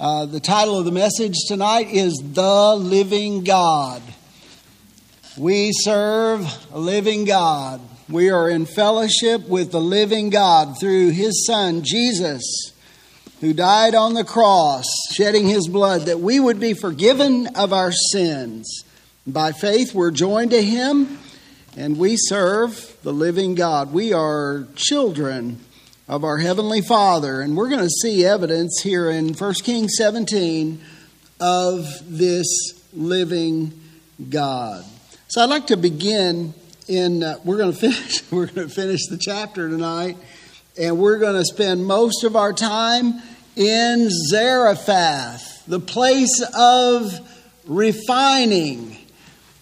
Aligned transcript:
Uh, 0.00 0.24
the 0.24 0.40
title 0.40 0.78
of 0.78 0.86
the 0.86 0.90
message 0.90 1.34
tonight 1.46 1.90
is 1.90 2.14
The 2.24 2.74
Living 2.74 3.44
God. 3.44 4.00
We 5.36 5.72
serve 5.74 6.46
a 6.72 6.78
living 6.78 7.26
God. 7.26 7.82
We 8.08 8.30
are 8.30 8.48
in 8.48 8.64
fellowship 8.64 9.46
with 9.46 9.72
the 9.72 9.80
living 9.80 10.30
God 10.30 10.80
through 10.80 11.10
His 11.10 11.44
Son, 11.46 11.82
Jesus, 11.82 12.72
who 13.42 13.52
died 13.52 13.94
on 13.94 14.14
the 14.14 14.24
cross, 14.24 14.86
shedding 15.12 15.46
His 15.46 15.68
blood 15.68 16.06
that 16.06 16.20
we 16.20 16.40
would 16.40 16.58
be 16.58 16.72
forgiven 16.72 17.48
of 17.48 17.74
our 17.74 17.92
sins. 17.92 18.84
By 19.26 19.52
faith, 19.52 19.92
we're 19.92 20.12
joined 20.12 20.52
to 20.52 20.62
Him 20.62 21.18
and 21.76 21.98
we 21.98 22.16
serve 22.16 22.96
the 23.02 23.12
living 23.12 23.54
God. 23.54 23.92
We 23.92 24.14
are 24.14 24.66
children 24.76 25.60
of 26.10 26.24
our 26.24 26.38
Heavenly 26.38 26.80
Father. 26.80 27.40
And 27.40 27.56
we're 27.56 27.68
going 27.68 27.84
to 27.84 27.88
see 27.88 28.26
evidence 28.26 28.80
here 28.82 29.08
in 29.08 29.32
1 29.32 29.54
Kings 29.62 29.92
17 29.96 30.80
of 31.38 31.86
this 32.04 32.48
living 32.92 33.80
God. 34.28 34.84
So 35.28 35.40
I'd 35.40 35.48
like 35.48 35.68
to 35.68 35.76
begin 35.76 36.52
in, 36.88 37.22
uh, 37.22 37.38
we're 37.44 37.58
going 37.58 37.72
to 37.72 37.78
finish, 37.78 38.28
we're 38.32 38.46
going 38.46 38.68
to 38.68 38.74
finish 38.74 39.06
the 39.06 39.18
chapter 39.18 39.68
tonight, 39.68 40.16
and 40.76 40.98
we're 40.98 41.20
going 41.20 41.36
to 41.36 41.44
spend 41.44 41.86
most 41.86 42.24
of 42.24 42.34
our 42.34 42.52
time 42.52 43.22
in 43.54 44.10
Zarephath, 44.10 45.64
the 45.66 45.78
place 45.78 46.42
of 46.58 47.20
refining. 47.66 48.96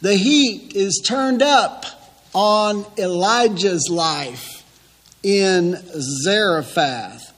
The 0.01 0.15
heat 0.15 0.75
is 0.75 1.05
turned 1.07 1.43
up 1.43 1.85
on 2.33 2.87
Elijah's 2.97 3.91
life 3.91 4.58
in 5.23 5.77
Zarephath. 6.23 7.33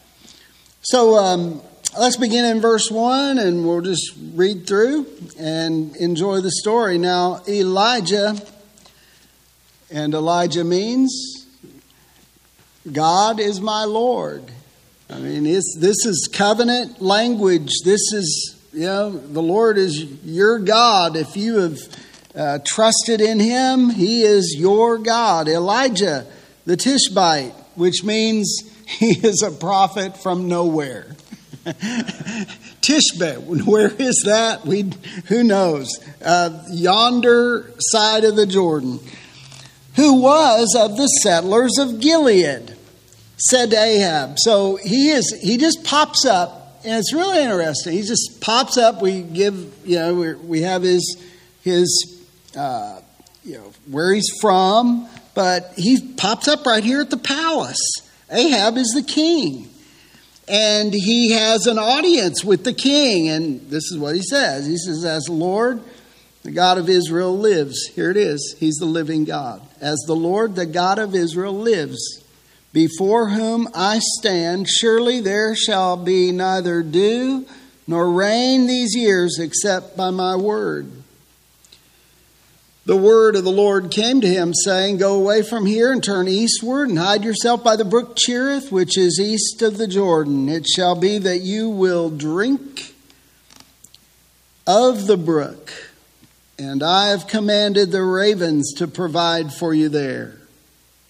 So 0.83 1.17
um, 1.17 1.63
let's 1.99 2.17
begin 2.17 2.45
in 2.45 2.61
verse 2.61 2.91
1 2.91 3.39
and 3.39 3.67
we'll 3.67 3.81
just 3.81 4.15
read 4.35 4.67
through 4.67 5.07
and 5.39 5.95
enjoy 5.97 6.41
the 6.41 6.51
story. 6.51 6.99
Now, 6.99 7.43
Elijah, 7.49 8.37
and 9.91 10.15
Elijah 10.15 10.65
means 10.65 11.47
God 12.91 13.41
is 13.41 13.61
my 13.61 13.85
Lord. 13.85 14.51
I 15.11 15.19
mean, 15.19 15.45
this 15.45 15.77
is 15.77 16.31
covenant 16.33 17.03
language. 17.03 17.71
This 17.85 18.13
is, 18.13 18.57
you 18.73 18.87
know, 18.87 19.11
the 19.11 19.43
Lord 19.43 19.77
is 19.77 20.05
your 20.25 20.61
God. 20.61 21.17
If 21.17 21.37
you 21.37 21.59
have 21.59 21.79
uh, 22.35 22.59
trusted 22.65 23.21
in 23.21 23.41
Him, 23.41 23.91
He 23.91 24.23
is 24.23 24.55
your 24.57 24.99
God. 24.99 25.49
Elijah, 25.49 26.27
the 26.65 26.77
Tishbite, 26.77 27.53
which 27.75 28.05
means 28.05 28.63
he 28.87 29.11
is 29.27 29.43
a 29.43 29.51
prophet 29.51 30.17
from 30.17 30.49
nowhere. 30.49 31.17
Tishbe, 32.81 33.67
where 33.67 33.91
is 33.91 34.23
that? 34.25 34.65
We, 34.65 34.91
who 35.27 35.45
knows? 35.45 35.89
Uh, 36.25 36.65
yonder 36.71 37.71
side 37.79 38.25
of 38.25 38.37
the 38.37 38.47
Jordan. 38.47 38.99
Who 39.97 40.23
was 40.23 40.75
of 40.79 40.97
the 40.97 41.07
settlers 41.07 41.77
of 41.79 42.01
Gilead, 42.01 42.77
said 43.37 43.71
to 43.71 43.77
Ahab. 43.77 44.39
So 44.39 44.77
he 44.77 45.11
is. 45.11 45.39
He 45.43 45.57
just 45.57 45.85
pops 45.85 46.25
up, 46.25 46.81
and 46.85 46.99
it's 46.99 47.13
really 47.13 47.43
interesting. 47.43 47.93
He 47.95 48.03
just 48.03 48.41
pops 48.41 48.79
up. 48.79 49.03
We 49.03 49.23
give, 49.23 49.75
you 49.85 49.97
know, 49.97 50.15
we, 50.15 50.35
we 50.35 50.63
have 50.63 50.83
his 50.83 51.23
his, 51.63 52.25
uh, 52.57 53.01
you 53.45 53.59
know, 53.59 53.73
where 53.91 54.13
he's 54.15 54.31
from, 54.41 55.09
but 55.41 55.73
he 55.75 55.99
pops 56.19 56.49
up 56.49 56.67
right 56.67 56.85
here 56.85 57.01
at 57.01 57.09
the 57.09 57.17
palace. 57.17 57.81
Ahab 58.31 58.77
is 58.77 58.93
the 58.95 59.03
king. 59.03 59.71
And 60.47 60.93
he 60.93 61.31
has 61.31 61.67
an 61.67 61.79
audience 61.79 62.45
with 62.45 62.63
the 62.63 62.75
king. 62.75 63.31
And 63.31 63.59
this 63.71 63.85
is 63.91 63.97
what 63.97 64.15
he 64.15 64.21
says 64.21 64.67
He 64.67 64.77
says, 64.77 65.03
As 65.03 65.23
the 65.23 65.33
Lord, 65.33 65.83
the 66.43 66.51
God 66.51 66.77
of 66.77 66.91
Israel, 66.91 67.39
lives, 67.39 67.87
here 67.87 68.11
it 68.11 68.19
is, 68.19 68.55
he's 68.61 68.75
the 68.75 68.85
living 68.85 69.25
God. 69.25 69.63
As 69.81 69.99
the 70.07 70.15
Lord, 70.15 70.57
the 70.57 70.67
God 70.67 70.99
of 70.99 71.15
Israel, 71.15 71.55
lives, 71.55 72.23
before 72.75 73.31
whom 73.31 73.67
I 73.75 73.99
stand, 74.19 74.69
surely 74.69 75.23
there 75.23 75.57
shall 75.57 75.97
be 75.97 76.33
neither 76.33 76.83
dew 76.83 77.47
nor 77.87 78.11
rain 78.11 78.67
these 78.67 78.95
years 78.95 79.39
except 79.39 79.97
by 79.97 80.11
my 80.11 80.37
word 80.37 81.00
the 82.87 82.97
word 82.97 83.37
of 83.37 83.45
the 83.45 83.51
Lord 83.51 83.91
came 83.91 84.21
to 84.21 84.29
him, 84.29 84.55
saying, 84.55 84.97
Go 84.97 85.15
away 85.15 85.43
from 85.43 85.67
here 85.67 85.93
and 85.93 86.03
turn 86.03 86.29
eastward 86.29 86.89
and 86.89 86.99
hide 86.99 87.25
yourself 87.25 87.63
by 87.63 87.77
the 87.77 87.85
brook 87.85 88.17
Cherith, 88.17 88.73
which 88.73 88.97
is 88.97 89.21
east 89.21 89.63
of 89.63 89.79
the 89.79 89.87
Jordan. 89.87 90.49
It 90.49 90.67
shall 90.67 90.95
be 90.95 91.19
that 91.19 91.41
you 91.41 91.69
will 91.69 92.11
drink 92.11 92.95
of 94.67 95.07
the 95.07 95.17
brook, 95.17 95.73
and 96.59 96.83
I 96.83 97.09
have 97.09 97.27
commanded 97.27 97.91
the 97.91 98.03
ravens 98.03 98.73
to 98.75 98.89
provide 98.89 99.53
for 99.53 99.75
you 99.75 99.89
there. 99.89 100.37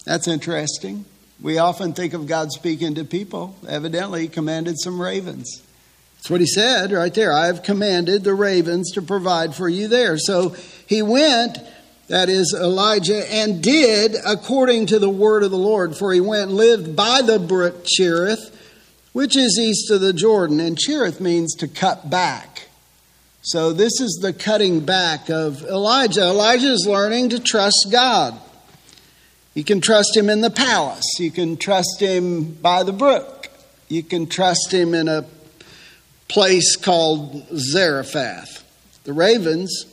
That's 0.05 0.27
interesting. 0.27 1.05
We 1.41 1.57
often 1.57 1.93
think 1.93 2.13
of 2.13 2.27
God 2.27 2.51
speaking 2.51 2.95
to 2.95 3.03
people. 3.05 3.55
Evidently, 3.67 4.23
he 4.23 4.27
commanded 4.27 4.79
some 4.79 5.01
ravens. 5.01 5.63
That's 6.21 6.29
what 6.29 6.39
he 6.39 6.45
said 6.45 6.91
right 6.91 7.11
there. 7.11 7.33
I 7.33 7.47
have 7.47 7.63
commanded 7.63 8.23
the 8.23 8.35
ravens 8.35 8.91
to 8.91 9.01
provide 9.01 9.55
for 9.55 9.67
you 9.67 9.87
there. 9.87 10.19
So 10.19 10.49
he 10.85 11.01
went, 11.01 11.57
that 12.09 12.29
is 12.29 12.55
Elijah, 12.55 13.25
and 13.33 13.63
did 13.63 14.15
according 14.23 14.85
to 14.87 14.99
the 14.99 15.09
word 15.09 15.41
of 15.41 15.49
the 15.49 15.57
Lord. 15.57 15.97
For 15.97 16.13
he 16.13 16.21
went 16.21 16.49
and 16.49 16.51
lived 16.51 16.95
by 16.95 17.23
the 17.23 17.39
brook 17.39 17.85
Cherith, 17.87 18.55
which 19.13 19.35
is 19.35 19.57
east 19.59 19.89
of 19.89 20.01
the 20.01 20.13
Jordan. 20.13 20.59
And 20.59 20.77
Cherith 20.77 21.19
means 21.19 21.55
to 21.55 21.67
cut 21.67 22.11
back. 22.11 22.67
So 23.41 23.73
this 23.73 23.99
is 23.99 24.19
the 24.21 24.31
cutting 24.31 24.81
back 24.81 25.31
of 25.31 25.63
Elijah. 25.63 26.21
Elijah 26.21 26.71
is 26.71 26.85
learning 26.87 27.29
to 27.29 27.39
trust 27.39 27.87
God. 27.91 28.39
You 29.55 29.63
can 29.63 29.81
trust 29.81 30.15
him 30.15 30.29
in 30.29 30.41
the 30.41 30.51
palace. 30.51 31.15
You 31.17 31.31
can 31.31 31.57
trust 31.57 31.99
him 31.99 32.53
by 32.53 32.83
the 32.83 32.93
brook. 32.93 33.49
You 33.87 34.03
can 34.03 34.27
trust 34.27 34.71
him 34.71 34.93
in 34.93 35.07
a 35.07 35.25
place 36.31 36.77
called 36.77 37.45
Zarephath. 37.55 38.63
The 39.03 39.13
ravens 39.13 39.85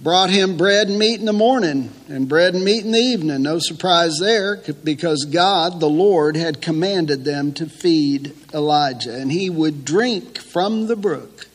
brought 0.00 0.30
him 0.30 0.56
bread 0.56 0.88
and 0.88 0.98
meat 0.98 1.18
in 1.18 1.26
the 1.26 1.32
morning 1.32 1.90
and 2.08 2.28
bread 2.28 2.54
and 2.54 2.64
meat 2.64 2.84
in 2.84 2.92
the 2.92 2.98
evening. 2.98 3.42
No 3.42 3.58
surprise 3.58 4.18
there 4.20 4.62
because 4.84 5.24
God, 5.24 5.80
the 5.80 5.88
Lord, 5.88 6.36
had 6.36 6.62
commanded 6.62 7.24
them 7.24 7.52
to 7.54 7.66
feed 7.66 8.34
Elijah, 8.52 9.14
and 9.14 9.32
he 9.32 9.50
would 9.50 9.84
drink 9.84 10.38
from 10.38 10.86
the 10.86 10.96
brook. 10.96 11.48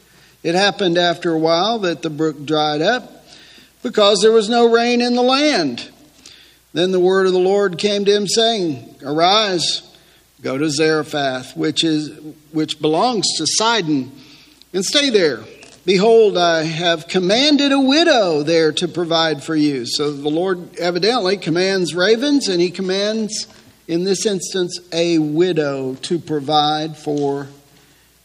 It 0.43 0.55
happened 0.55 0.97
after 0.97 1.31
a 1.31 1.39
while 1.39 1.79
that 1.79 2.01
the 2.01 2.09
brook 2.09 2.45
dried 2.45 2.81
up 2.81 3.25
because 3.81 4.19
there 4.21 4.31
was 4.31 4.49
no 4.49 4.69
rain 4.69 5.01
in 5.01 5.15
the 5.15 5.21
land. 5.21 5.89
Then 6.73 6.91
the 6.91 6.99
word 6.99 7.27
of 7.27 7.33
the 7.33 7.39
Lord 7.39 7.77
came 7.77 8.05
to 8.05 8.13
him, 8.13 8.27
saying, 8.27 8.95
Arise 9.03 9.88
Go 10.41 10.57
to 10.57 10.69
Zarephath, 10.69 11.57
which 11.57 11.83
is 11.83 12.11
which 12.51 12.79
belongs 12.79 13.25
to 13.37 13.45
Sidon, 13.45 14.11
and 14.73 14.85
stay 14.85 15.09
there. 15.09 15.43
Behold, 15.85 16.37
I 16.37 16.63
have 16.63 17.07
commanded 17.07 17.71
a 17.71 17.79
widow 17.79 18.43
there 18.43 18.71
to 18.73 18.87
provide 18.87 19.43
for 19.43 19.55
you. 19.55 19.85
So 19.85 20.11
the 20.11 20.29
Lord 20.29 20.77
evidently 20.77 21.37
commands 21.37 21.95
ravens, 21.95 22.47
and 22.47 22.61
he 22.61 22.69
commands, 22.69 23.47
in 23.87 24.03
this 24.03 24.25
instance, 24.25 24.79
a 24.91 25.17
widow 25.17 25.95
to 25.95 26.19
provide 26.19 26.95
for 26.95 27.47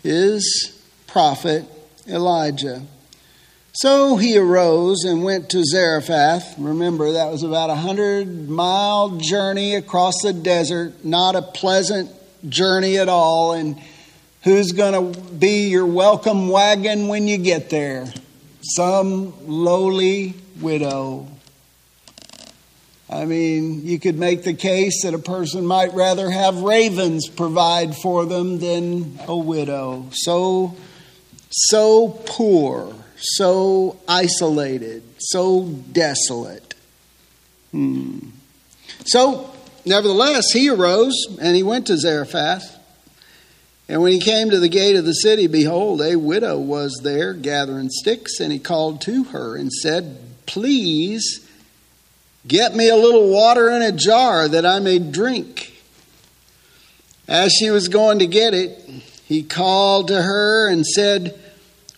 his 0.02 0.78
prophet 1.06 1.64
Elijah. 2.06 2.82
So 3.76 4.14
he 4.14 4.38
arose 4.38 5.02
and 5.02 5.24
went 5.24 5.50
to 5.50 5.64
Zarephath. 5.64 6.56
Remember, 6.58 7.10
that 7.10 7.32
was 7.32 7.42
about 7.42 7.70
a 7.70 7.74
hundred 7.74 8.48
mile 8.48 9.18
journey 9.18 9.74
across 9.74 10.14
the 10.22 10.32
desert, 10.32 11.04
not 11.04 11.34
a 11.34 11.42
pleasant 11.42 12.08
journey 12.48 12.98
at 12.98 13.08
all. 13.08 13.52
And 13.52 13.76
who's 14.44 14.70
going 14.70 15.12
to 15.12 15.20
be 15.20 15.66
your 15.70 15.86
welcome 15.86 16.50
wagon 16.50 17.08
when 17.08 17.26
you 17.26 17.36
get 17.36 17.68
there? 17.68 18.06
Some 18.62 19.34
lowly 19.48 20.34
widow. 20.60 21.26
I 23.10 23.24
mean, 23.24 23.84
you 23.84 23.98
could 23.98 24.16
make 24.16 24.44
the 24.44 24.54
case 24.54 25.02
that 25.02 25.14
a 25.14 25.18
person 25.18 25.66
might 25.66 25.92
rather 25.94 26.30
have 26.30 26.60
ravens 26.60 27.28
provide 27.28 27.96
for 27.96 28.24
them 28.24 28.60
than 28.60 29.18
a 29.26 29.36
widow. 29.36 30.06
So, 30.12 30.76
so 31.50 32.08
poor 32.24 32.94
so 33.16 33.98
isolated, 34.08 35.02
so 35.18 35.64
desolate. 35.68 36.74
Hmm. 37.72 38.18
So, 39.06 39.52
nevertheless, 39.84 40.52
he 40.52 40.70
arose 40.70 41.26
and 41.40 41.56
he 41.56 41.62
went 41.62 41.86
to 41.88 41.96
Zarephath. 41.96 42.70
And 43.88 44.00
when 44.00 44.12
he 44.12 44.20
came 44.20 44.50
to 44.50 44.58
the 44.58 44.68
gate 44.68 44.96
of 44.96 45.04
the 45.04 45.12
city, 45.12 45.46
behold, 45.46 46.00
a 46.00 46.16
widow 46.16 46.58
was 46.58 47.00
there 47.02 47.34
gathering 47.34 47.90
sticks, 47.90 48.40
and 48.40 48.50
he 48.50 48.58
called 48.58 49.02
to 49.02 49.24
her 49.24 49.56
and 49.56 49.70
said, 49.70 50.18
Please 50.46 51.46
get 52.46 52.74
me 52.74 52.88
a 52.88 52.96
little 52.96 53.30
water 53.30 53.70
in 53.70 53.82
a 53.82 53.92
jar 53.92 54.48
that 54.48 54.64
I 54.64 54.78
may 54.78 54.98
drink. 54.98 55.82
As 57.28 57.52
she 57.52 57.70
was 57.70 57.88
going 57.88 58.18
to 58.20 58.26
get 58.26 58.54
it, 58.54 58.78
he 59.26 59.42
called 59.42 60.08
to 60.08 60.22
her 60.22 60.68
and 60.68 60.86
said, 60.86 61.38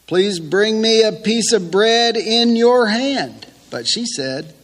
Please 0.06 0.38
bring 0.38 0.81
me 0.81 1.03
a 1.03 1.11
piece 1.11 1.53
of 1.53 1.70
bread 1.70 2.17
in 2.17 2.55
your 2.55 2.87
hand. 2.87 3.47
But 3.70 3.88
she 3.88 4.06
said, 4.06 4.55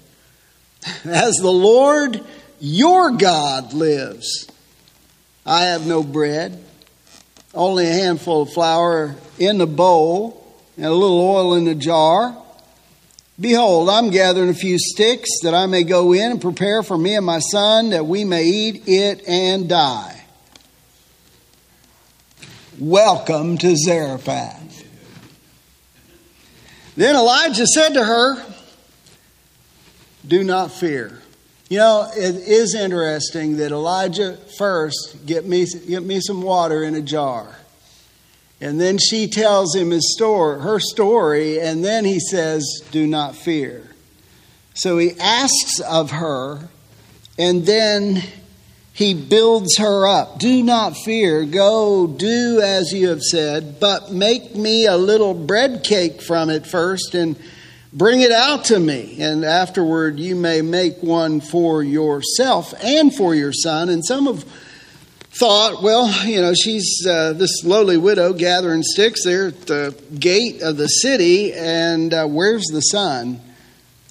As 1.05 1.35
the 1.37 1.51
Lord 1.51 2.25
your 2.61 3.11
God 3.11 3.73
lives, 3.73 4.49
I 5.45 5.65
have 5.65 5.85
no 5.85 6.05
bread, 6.05 6.63
only 7.55 7.89
a 7.89 7.93
handful 7.93 8.43
of 8.43 8.53
flour 8.53 9.17
in 9.37 9.59
the 9.59 9.67
bowl 9.67 10.47
and 10.77 10.87
a 10.87 10.93
little 10.93 11.21
oil 11.21 11.55
in 11.55 11.65
the 11.65 11.75
jar. 11.75 12.37
Behold, 13.41 13.91
I'm 13.91 14.11
gathering 14.11 14.51
a 14.51 14.55
few 14.55 14.79
sticks 14.79 15.29
that 15.43 15.55
I 15.55 15.67
may 15.67 15.83
go 15.83 16.13
in 16.13 16.31
and 16.31 16.41
prepare 16.41 16.85
for 16.85 16.97
me 16.97 17.17
and 17.17 17.27
my 17.27 17.41
son 17.41 17.91
that 17.91 18.07
we 18.07 18.25
may 18.25 18.45
eat 18.45 18.85
it 18.87 19.27
and 19.27 19.69
die. 19.69 20.23
Welcome 22.79 23.59
to 23.59 23.77
Zarephath. 23.77 24.72
Then 26.97 27.17
Elijah 27.17 27.67
said 27.67 27.95
to 27.95 28.05
her, 28.05 28.45
Do 30.27 30.45
not 30.45 30.71
fear. 30.73 31.19
You 31.69 31.79
know, 31.79 32.11
it 32.15 32.35
is 32.35 32.75
interesting 32.75 33.57
that 33.57 33.73
Elijah 33.73 34.37
first 34.59 35.25
get 35.25 35.47
me 35.47 35.65
get 35.89 36.03
me 36.03 36.21
some 36.21 36.43
water 36.43 36.85
in 36.85 36.95
a 36.95 37.01
jar. 37.01 37.57
And 38.61 38.81
then 38.81 38.99
she 38.99 39.27
tells 39.27 39.75
him 39.75 39.91
his 39.91 40.15
story, 40.15 40.61
her 40.61 40.79
story, 40.79 41.61
and 41.61 41.85
then 41.85 42.05
he 42.05 42.21
says, 42.21 42.63
Do 42.91 43.07
not 43.07 43.35
fear. 43.35 43.83
So 44.75 44.99
he 44.99 45.19
asks 45.19 45.81
of 45.81 46.13
her, 46.13 46.69
and 47.39 47.67
then 47.67 48.23
he 48.95 49.15
builds 49.15 49.79
her 49.79 50.07
up. 50.07 50.39
Do 50.39 50.63
not 50.63 50.97
fear. 50.97 51.45
Go 51.45 52.07
do 52.07 52.61
as 52.63 52.93
you 52.93 53.09
have 53.09 53.23
said, 53.23 53.81
but 53.81 54.13
make 54.13 54.55
me 54.55 54.87
a 54.87 54.97
little 54.97 55.33
bread 55.35 55.83
cake 55.83 56.21
from 56.21 56.51
it 56.51 56.67
first 56.67 57.15
and 57.15 57.37
bring 57.93 58.21
it 58.21 58.33
out 58.33 58.67
to 58.67 58.79
me. 58.79 59.23
And 59.23 59.45
afterward, 59.45 60.19
you 60.19 60.37
may 60.37 60.61
make 60.61 61.03
one 61.03 61.41
for 61.41 61.83
yourself 61.83 62.75
and 62.83 63.15
for 63.15 63.35
your 63.35 63.53
son. 63.53 63.89
And 63.89 64.05
some 64.05 64.27
have 64.27 64.45
thought, 65.33 65.83
well, 65.83 66.13
you 66.27 66.43
know, 66.43 66.53
she's 66.53 67.07
uh, 67.09 67.33
this 67.33 67.65
lowly 67.65 67.97
widow 67.97 68.35
gathering 68.35 68.83
sticks 68.83 69.25
there 69.25 69.49
at 69.49 69.63
the 69.63 69.99
gate 70.19 70.61
of 70.61 70.77
the 70.77 70.87
city, 70.87 71.55
and 71.55 72.13
uh, 72.13 72.27
where's 72.27 72.67
the 72.67 72.81
son? 72.81 73.41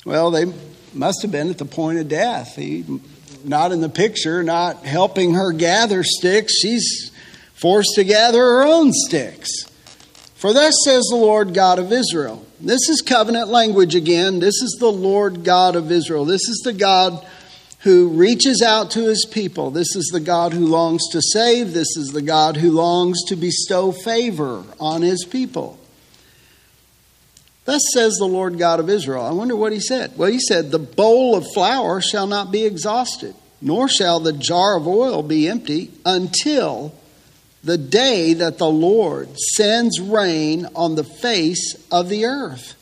Well, 0.03 0.31
they 0.31 0.51
must 0.93 1.21
have 1.21 1.31
been 1.31 1.51
at 1.51 1.59
the 1.59 1.65
point 1.65 1.99
of 1.99 2.09
death. 2.09 2.55
He 2.55 2.83
not 3.45 3.71
in 3.71 3.81
the 3.81 3.89
picture, 3.89 4.43
not 4.43 4.85
helping 4.85 5.33
her 5.33 5.51
gather 5.51 6.03
sticks. 6.03 6.59
She's 6.59 7.11
forced 7.53 7.95
to 7.95 8.03
gather 8.03 8.39
her 8.39 8.63
own 8.63 8.91
sticks. 8.93 9.49
For 10.35 10.53
thus 10.53 10.73
says 10.85 11.03
the 11.09 11.17
Lord 11.17 11.53
God 11.53 11.77
of 11.77 11.91
Israel. 11.91 12.45
This 12.59 12.89
is 12.89 13.01
covenant 13.01 13.49
language 13.49 13.95
again. 13.95 14.39
This 14.39 14.61
is 14.61 14.77
the 14.79 14.91
Lord 14.91 15.43
God 15.43 15.75
of 15.75 15.91
Israel. 15.91 16.25
This 16.25 16.47
is 16.47 16.61
the 16.63 16.73
God 16.73 17.25
who 17.79 18.09
reaches 18.09 18.61
out 18.61 18.91
to 18.91 19.07
his 19.07 19.25
people. 19.25 19.71
This 19.71 19.95
is 19.95 20.09
the 20.13 20.19
God 20.19 20.53
who 20.53 20.67
longs 20.67 21.01
to 21.11 21.21
save. 21.21 21.73
This 21.73 21.97
is 21.97 22.11
the 22.13 22.21
God 22.21 22.57
who 22.57 22.71
longs 22.71 23.23
to 23.27 23.35
bestow 23.35 23.91
favor 23.91 24.63
on 24.79 25.01
his 25.01 25.25
people. 25.25 25.79
Thus 27.65 27.81
says 27.93 28.15
the 28.15 28.25
Lord 28.25 28.57
God 28.57 28.79
of 28.79 28.89
Israel. 28.89 29.23
I 29.23 29.31
wonder 29.31 29.55
what 29.55 29.71
he 29.71 29.79
said. 29.79 30.17
Well, 30.17 30.31
he 30.31 30.39
said, 30.39 30.71
The 30.71 30.79
bowl 30.79 31.35
of 31.35 31.45
flour 31.53 32.01
shall 32.01 32.27
not 32.27 32.51
be 32.51 32.65
exhausted, 32.65 33.35
nor 33.61 33.87
shall 33.87 34.19
the 34.19 34.33
jar 34.33 34.77
of 34.77 34.87
oil 34.87 35.21
be 35.21 35.47
empty 35.47 35.91
until 36.05 36.93
the 37.63 37.77
day 37.77 38.33
that 38.33 38.57
the 38.57 38.69
Lord 38.69 39.37
sends 39.37 39.99
rain 39.99 40.67
on 40.75 40.95
the 40.95 41.03
face 41.03 41.75
of 41.91 42.09
the 42.09 42.25
earth. 42.25 42.75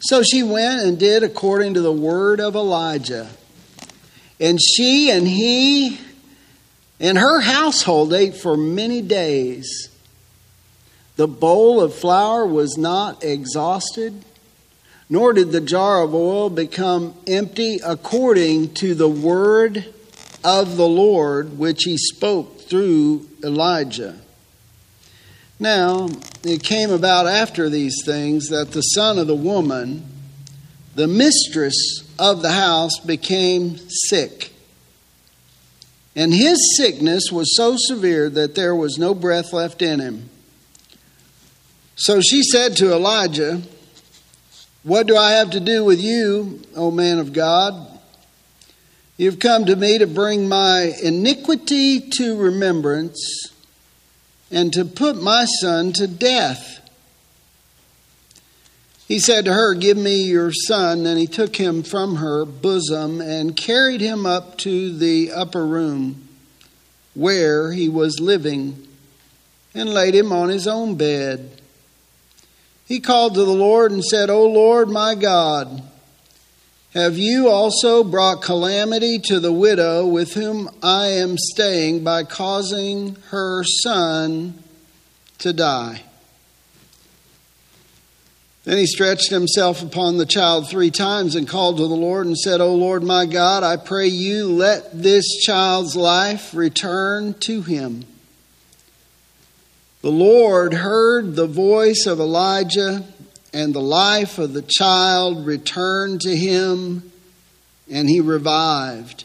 So 0.00 0.22
she 0.22 0.42
went 0.42 0.82
and 0.82 0.98
did 0.98 1.22
according 1.22 1.74
to 1.74 1.80
the 1.80 1.92
word 1.92 2.40
of 2.40 2.56
Elijah. 2.56 3.28
And 4.40 4.58
she 4.60 5.10
and 5.10 5.28
he 5.28 6.00
and 6.98 7.18
her 7.18 7.40
household 7.40 8.12
ate 8.12 8.34
for 8.34 8.56
many 8.56 9.02
days 9.02 9.89
the 11.20 11.28
bowl 11.28 11.82
of 11.82 11.94
flour 11.94 12.46
was 12.46 12.78
not 12.78 13.22
exhausted, 13.22 14.24
nor 15.10 15.34
did 15.34 15.52
the 15.52 15.60
jar 15.60 16.02
of 16.02 16.14
oil 16.14 16.48
become 16.48 17.14
empty, 17.26 17.78
according 17.84 18.72
to 18.72 18.94
the 18.94 19.06
word 19.06 19.84
of 20.42 20.78
the 20.78 20.88
Lord 20.88 21.58
which 21.58 21.82
he 21.84 21.98
spoke 21.98 22.62
through 22.62 23.28
Elijah. 23.44 24.18
Now, 25.58 26.08
it 26.42 26.62
came 26.62 26.90
about 26.90 27.26
after 27.26 27.68
these 27.68 27.96
things 28.02 28.48
that 28.48 28.70
the 28.72 28.80
son 28.80 29.18
of 29.18 29.26
the 29.26 29.36
woman, 29.36 30.02
the 30.94 31.06
mistress 31.06 31.76
of 32.18 32.40
the 32.40 32.52
house, 32.52 32.98
became 32.98 33.76
sick. 34.08 34.54
And 36.16 36.32
his 36.32 36.78
sickness 36.78 37.30
was 37.30 37.54
so 37.54 37.74
severe 37.76 38.30
that 38.30 38.54
there 38.54 38.74
was 38.74 38.96
no 38.96 39.14
breath 39.14 39.52
left 39.52 39.82
in 39.82 40.00
him. 40.00 40.30
So 42.00 42.22
she 42.22 42.42
said 42.42 42.76
to 42.76 42.94
Elijah, 42.94 43.60
What 44.84 45.06
do 45.06 45.18
I 45.18 45.32
have 45.32 45.50
to 45.50 45.60
do 45.60 45.84
with 45.84 46.00
you, 46.00 46.62
O 46.74 46.90
man 46.90 47.18
of 47.18 47.34
God? 47.34 47.74
You've 49.18 49.38
come 49.38 49.66
to 49.66 49.76
me 49.76 49.98
to 49.98 50.06
bring 50.06 50.48
my 50.48 50.94
iniquity 51.02 52.00
to 52.00 52.38
remembrance 52.38 53.52
and 54.50 54.72
to 54.72 54.86
put 54.86 55.20
my 55.20 55.44
son 55.44 55.92
to 55.92 56.06
death. 56.06 56.78
He 59.06 59.18
said 59.18 59.44
to 59.44 59.52
her, 59.52 59.74
Give 59.74 59.98
me 59.98 60.22
your 60.22 60.52
son. 60.54 61.04
And 61.04 61.18
he 61.18 61.26
took 61.26 61.56
him 61.56 61.82
from 61.82 62.16
her 62.16 62.46
bosom 62.46 63.20
and 63.20 63.54
carried 63.54 64.00
him 64.00 64.24
up 64.24 64.56
to 64.58 64.96
the 64.96 65.32
upper 65.32 65.66
room 65.66 66.28
where 67.12 67.72
he 67.72 67.90
was 67.90 68.20
living 68.20 68.88
and 69.74 69.92
laid 69.92 70.14
him 70.14 70.32
on 70.32 70.48
his 70.48 70.66
own 70.66 70.94
bed. 70.94 71.59
He 72.90 72.98
called 72.98 73.34
to 73.34 73.44
the 73.44 73.52
Lord 73.52 73.92
and 73.92 74.02
said, 74.02 74.30
O 74.30 74.48
Lord 74.48 74.88
my 74.88 75.14
God, 75.14 75.80
have 76.92 77.16
you 77.16 77.48
also 77.48 78.02
brought 78.02 78.42
calamity 78.42 79.20
to 79.26 79.38
the 79.38 79.52
widow 79.52 80.04
with 80.04 80.34
whom 80.34 80.68
I 80.82 81.06
am 81.06 81.38
staying 81.38 82.02
by 82.02 82.24
causing 82.24 83.14
her 83.28 83.62
son 83.62 84.60
to 85.38 85.52
die? 85.52 86.02
Then 88.64 88.78
he 88.78 88.86
stretched 88.86 89.30
himself 89.30 89.84
upon 89.84 90.18
the 90.18 90.26
child 90.26 90.68
three 90.68 90.90
times 90.90 91.36
and 91.36 91.46
called 91.46 91.76
to 91.76 91.86
the 91.86 91.94
Lord 91.94 92.26
and 92.26 92.36
said, 92.36 92.60
O 92.60 92.74
Lord 92.74 93.04
my 93.04 93.24
God, 93.24 93.62
I 93.62 93.76
pray 93.76 94.08
you, 94.08 94.48
let 94.48 95.00
this 95.00 95.36
child's 95.46 95.94
life 95.94 96.52
return 96.54 97.34
to 97.34 97.62
him. 97.62 98.04
The 100.02 100.10
Lord 100.10 100.72
heard 100.72 101.36
the 101.36 101.46
voice 101.46 102.06
of 102.06 102.20
Elijah, 102.20 103.04
and 103.52 103.74
the 103.74 103.80
life 103.80 104.38
of 104.38 104.54
the 104.54 104.64
child 104.66 105.44
returned 105.44 106.22
to 106.22 106.34
him, 106.34 107.12
and 107.90 108.08
he 108.08 108.20
revived. 108.20 109.24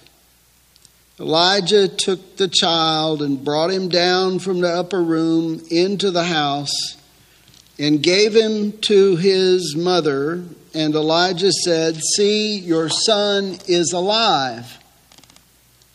Elijah 1.17 1.87
took 1.87 2.35
the 2.35 2.49
child 2.49 3.21
and 3.21 3.43
brought 3.43 3.71
him 3.71 3.87
down 3.87 4.39
from 4.39 4.59
the 4.59 4.67
upper 4.67 5.01
room 5.01 5.61
into 5.71 6.11
the 6.11 6.25
house 6.25 6.97
and 7.79 8.03
gave 8.03 8.35
him 8.35 8.73
to 8.81 9.15
his 9.15 9.77
mother. 9.77 10.43
And 10.73 10.93
Elijah 10.93 11.53
said, 11.53 11.95
See, 12.15 12.57
your 12.57 12.89
son 12.89 13.59
is 13.65 13.93
alive. 13.93 14.77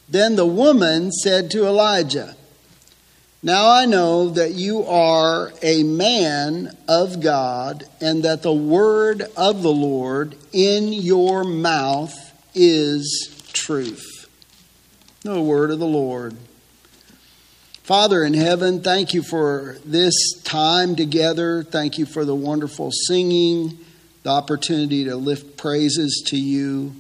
Then 0.09 0.37
the 0.37 0.47
woman 0.47 1.13
said 1.13 1.51
to 1.51 1.67
Elijah, 1.67 2.35
now 3.43 3.71
I 3.71 3.87
know 3.87 4.31
that 4.31 4.53
you 4.53 4.85
are 4.85 5.53
a 5.63 5.83
man 5.83 6.77
of 6.87 7.21
God, 7.21 7.85
and 8.01 8.25
that 8.25 8.43
the 8.43 8.53
word 8.53 9.23
of 9.37 9.63
the 9.63 9.73
Lord 9.73 10.37
in 10.53 10.93
your 10.93 11.45
mouth 11.45 12.15
is 12.55 13.51
truth. 13.53 14.29
The 15.23 15.41
word 15.41 15.71
of 15.71 15.79
the 15.79 15.87
Lord. 15.87 16.37
Father 17.83 18.23
in 18.23 18.35
heaven, 18.35 18.83
thank 18.83 19.15
you 19.15 19.23
for 19.23 19.79
this 19.85 20.15
time 20.45 20.95
together. 20.95 21.65
Thank 21.65 21.99
you 21.99 22.07
for 22.07 22.25
the 22.25 22.35
wonderful 22.35 22.91
singing, 22.93 23.79
the 24.23 24.31
opportunity 24.31 25.05
to 25.07 25.17
lift 25.17 25.57
praises 25.57 26.23
to 26.29 26.37
you. 26.37 26.95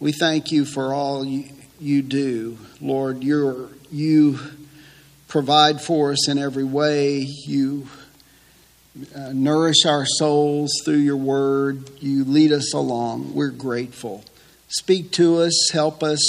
We 0.00 0.12
thank 0.12 0.50
you 0.50 0.64
for 0.64 0.92
all 0.92 1.24
you, 1.24 1.50
you 1.78 2.02
do. 2.02 2.58
Lord, 2.80 3.22
you're, 3.22 3.68
you 3.92 4.40
provide 5.34 5.80
for 5.80 6.12
us 6.12 6.28
in 6.28 6.38
every 6.38 6.62
way. 6.62 7.18
You 7.18 7.88
uh, 9.16 9.32
nourish 9.32 9.84
our 9.84 10.06
souls 10.06 10.70
through 10.84 10.98
your 10.98 11.16
word. 11.16 11.90
You 12.00 12.22
lead 12.22 12.52
us 12.52 12.72
along. 12.72 13.34
We're 13.34 13.50
grateful. 13.50 14.22
Speak 14.68 15.10
to 15.12 15.38
us, 15.38 15.70
help 15.72 16.04
us, 16.04 16.20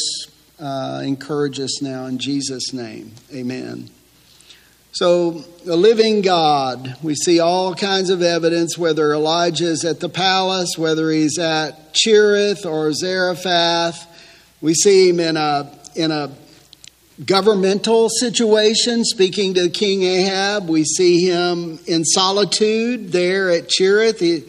uh, 0.59 1.03
encourage 1.05 1.59
us 1.59 1.83
now 1.83 2.07
in 2.07 2.17
Jesus' 2.17 2.73
name. 2.73 3.11
Amen. 3.31 3.91
So, 4.93 5.43
the 5.65 5.75
living 5.75 6.21
God, 6.21 6.97
we 7.03 7.13
see 7.13 7.39
all 7.39 7.75
kinds 7.75 8.09
of 8.09 8.23
evidence, 8.23 8.75
whether 8.75 9.13
Elijah 9.13 9.67
is 9.67 9.85
at 9.85 9.99
the 9.99 10.09
palace, 10.09 10.79
whether 10.79 11.11
he's 11.11 11.37
at 11.37 11.93
Cherith 11.93 12.65
or 12.65 12.91
Zarephath. 12.91 14.07
We 14.61 14.73
see 14.73 15.09
him 15.09 15.19
in 15.19 15.37
a, 15.37 15.71
in 15.95 16.09
a 16.09 16.31
governmental 17.23 18.09
situation, 18.09 19.05
speaking 19.05 19.53
to 19.53 19.69
King 19.69 20.03
Ahab. 20.03 20.67
We 20.67 20.83
see 20.83 21.25
him 21.25 21.79
in 21.87 22.03
solitude 22.03 23.11
there 23.11 23.49
at 23.49 23.69
Cherith. 23.69 24.19
He, 24.19 24.43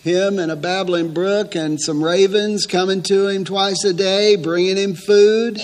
him 0.00 0.38
and 0.38 0.50
a 0.50 0.56
babbling 0.56 1.12
brook 1.12 1.54
and 1.54 1.78
some 1.78 2.02
ravens 2.02 2.66
coming 2.66 3.02
to 3.02 3.28
him 3.28 3.44
twice 3.44 3.84
a 3.84 3.92
day, 3.92 4.36
bringing 4.36 4.76
him 4.76 4.94
food. 4.94 5.60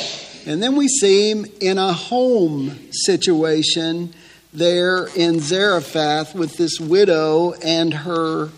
And 0.46 0.62
then 0.62 0.76
we 0.76 0.88
see 0.88 1.30
him 1.30 1.46
in 1.60 1.78
a 1.78 1.92
home 1.92 2.78
situation 2.92 4.12
there 4.52 5.06
in 5.16 5.40
Zarephath 5.40 6.34
with 6.34 6.56
this 6.58 6.78
widow 6.78 7.54
and 7.54 7.94
her 7.94 8.50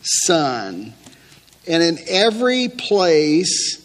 son. 0.00 0.94
And 1.66 1.82
in 1.82 1.98
every 2.06 2.68
place, 2.68 3.81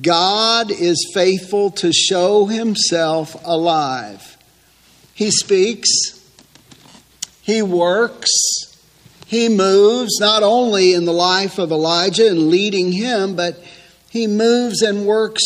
God 0.00 0.70
is 0.70 1.10
faithful 1.12 1.70
to 1.72 1.92
show 1.92 2.46
himself 2.46 3.36
alive. 3.44 4.36
He 5.14 5.30
speaks, 5.30 5.88
he 7.42 7.62
works, 7.62 8.30
he 9.26 9.48
moves 9.48 10.20
not 10.20 10.42
only 10.42 10.94
in 10.94 11.04
the 11.04 11.12
life 11.12 11.58
of 11.58 11.72
Elijah 11.72 12.28
and 12.28 12.48
leading 12.48 12.92
him, 12.92 13.34
but 13.34 13.62
he 14.10 14.26
moves 14.26 14.82
and 14.82 15.06
works 15.06 15.42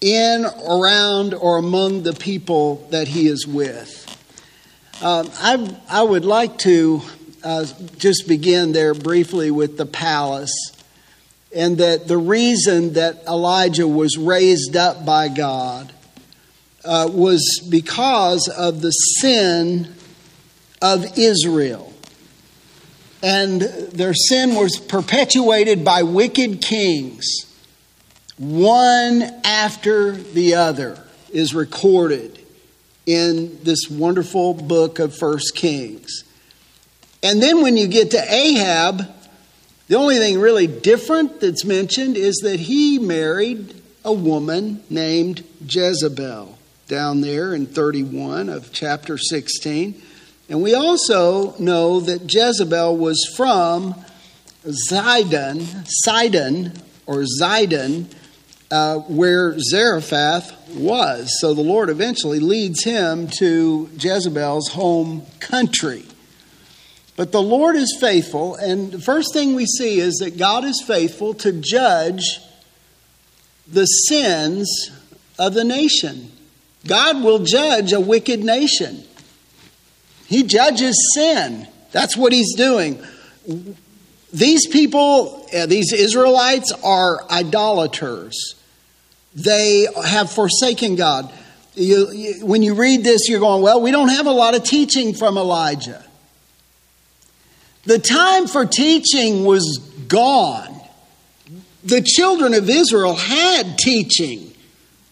in, 0.00 0.44
around, 0.68 1.32
or 1.32 1.56
among 1.58 2.02
the 2.02 2.12
people 2.12 2.86
that 2.90 3.08
he 3.08 3.28
is 3.28 3.46
with. 3.46 3.98
Uh, 5.00 5.24
I, 5.34 5.76
I 5.88 6.02
would 6.02 6.24
like 6.24 6.58
to 6.58 7.02
uh, 7.42 7.66
just 7.98 8.28
begin 8.28 8.72
there 8.72 8.94
briefly 8.94 9.50
with 9.50 9.78
the 9.78 9.86
palace, 9.86 10.52
and 11.54 11.78
that 11.78 12.08
the 12.08 12.16
reason 12.16 12.94
that 12.94 13.24
Elijah 13.26 13.86
was 13.86 14.16
raised 14.16 14.76
up 14.76 15.04
by 15.04 15.28
God 15.28 15.92
uh, 16.84 17.08
was 17.12 17.66
because 17.70 18.48
of 18.48 18.80
the 18.80 18.90
sin 18.90 19.94
of 20.80 21.18
Israel. 21.18 21.92
And 23.22 23.60
their 23.60 24.14
sin 24.14 24.54
was 24.54 24.78
perpetuated 24.78 25.84
by 25.84 26.02
wicked 26.02 26.60
kings 26.60 27.46
one 28.38 29.22
after 29.44 30.12
the 30.12 30.54
other 30.54 30.98
is 31.32 31.54
recorded 31.54 32.40
in 33.06 33.62
this 33.62 33.88
wonderful 33.88 34.54
book 34.54 34.98
of 34.98 35.16
First 35.16 35.54
Kings. 35.54 36.24
And 37.22 37.40
then 37.40 37.62
when 37.62 37.76
you 37.76 37.86
get 37.86 38.10
to 38.12 38.34
Ahab, 38.34 39.02
the 39.88 39.96
only 39.96 40.18
thing 40.18 40.40
really 40.40 40.66
different 40.66 41.40
that's 41.40 41.64
mentioned 41.64 42.16
is 42.16 42.36
that 42.44 42.60
he 42.60 42.98
married 42.98 43.74
a 44.04 44.12
woman 44.12 44.82
named 44.88 45.44
Jezebel 45.66 46.58
down 46.88 47.20
there 47.20 47.54
in 47.54 47.66
31 47.66 48.48
of 48.48 48.72
chapter 48.72 49.16
16. 49.18 50.00
And 50.48 50.62
we 50.62 50.74
also 50.74 51.56
know 51.58 52.00
that 52.00 52.32
Jezebel 52.32 52.96
was 52.96 53.32
from 53.36 53.94
Zidon, 54.64 55.86
Sidon, 55.86 56.72
or 57.06 57.24
Zidon, 57.40 58.06
uh, 58.70 58.98
where 59.00 59.58
Zarephath 59.58 60.70
was. 60.70 61.30
So 61.40 61.54
the 61.54 61.62
Lord 61.62 61.90
eventually 61.90 62.40
leads 62.40 62.84
him 62.84 63.28
to 63.38 63.90
Jezebel's 63.98 64.68
home 64.68 65.22
country. 65.40 66.04
But 67.16 67.30
the 67.30 67.42
Lord 67.42 67.76
is 67.76 67.96
faithful, 68.00 68.54
and 68.54 68.92
the 68.92 69.00
first 69.00 69.34
thing 69.34 69.54
we 69.54 69.66
see 69.66 70.00
is 70.00 70.16
that 70.16 70.38
God 70.38 70.64
is 70.64 70.82
faithful 70.86 71.34
to 71.34 71.52
judge 71.52 72.40
the 73.68 73.84
sins 73.84 74.90
of 75.38 75.54
the 75.54 75.64
nation. 75.64 76.32
God 76.86 77.22
will 77.22 77.40
judge 77.40 77.92
a 77.92 78.00
wicked 78.00 78.42
nation. 78.42 79.04
He 80.26 80.42
judges 80.42 80.96
sin. 81.14 81.68
That's 81.90 82.16
what 82.16 82.32
he's 82.32 82.54
doing. 82.56 83.02
These 84.32 84.66
people, 84.68 85.46
uh, 85.54 85.66
these 85.66 85.92
Israelites, 85.92 86.72
are 86.82 87.22
idolaters. 87.30 88.54
They 89.34 89.86
have 90.04 90.30
forsaken 90.30 90.96
God. 90.96 91.32
You, 91.74 92.10
you, 92.12 92.46
when 92.46 92.62
you 92.62 92.74
read 92.74 93.04
this, 93.04 93.28
you're 93.28 93.40
going, 93.40 93.62
well, 93.62 93.82
we 93.82 93.90
don't 93.90 94.08
have 94.08 94.26
a 94.26 94.32
lot 94.32 94.54
of 94.54 94.64
teaching 94.64 95.14
from 95.14 95.36
Elijah. 95.36 96.04
The 97.84 97.98
time 97.98 98.46
for 98.46 98.64
teaching 98.64 99.44
was 99.44 99.78
gone. 100.08 100.80
The 101.84 102.00
children 102.00 102.54
of 102.54 102.70
Israel 102.70 103.14
had 103.14 103.78
teaching. 103.78 104.54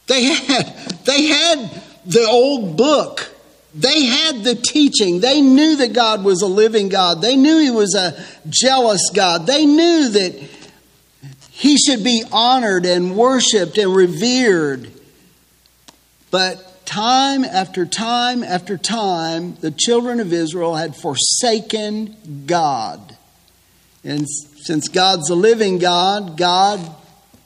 They 0.07 0.25
had, 0.25 0.67
they 1.05 1.27
had 1.27 1.83
the 2.07 2.27
old 2.27 2.77
book. 2.77 3.29
They 3.75 4.05
had 4.05 4.43
the 4.43 4.55
teaching. 4.55 5.21
They 5.21 5.41
knew 5.41 5.77
that 5.77 5.93
God 5.93 6.25
was 6.25 6.43
a 6.43 6.47
living 6.47 6.89
God. 6.89 7.23
They 7.23 7.37
knew 7.37 7.59
He 7.59 7.71
was 7.71 7.95
a 7.95 8.25
jealous 8.49 9.11
God. 9.13 9.47
They 9.47 9.67
knew 9.67 10.09
that 10.09 10.51
he 11.61 11.77
should 11.77 12.03
be 12.03 12.25
honored 12.33 12.87
and 12.87 13.15
worshiped 13.15 13.77
and 13.77 13.95
revered. 13.95 14.91
But 16.31 16.70
time 16.91 17.45
after 17.45 17.87
time 17.87 18.43
after 18.43 18.77
time, 18.77 19.55
the 19.61 19.71
children 19.71 20.19
of 20.19 20.33
Israel 20.33 20.75
had 20.75 20.97
forsaken 20.97 22.17
God. 22.47 23.17
And 24.03 24.27
since 24.29 24.89
God's 24.89 25.31
a 25.31 25.37
living 25.37 25.79
God, 25.79 26.37
God 26.37 26.81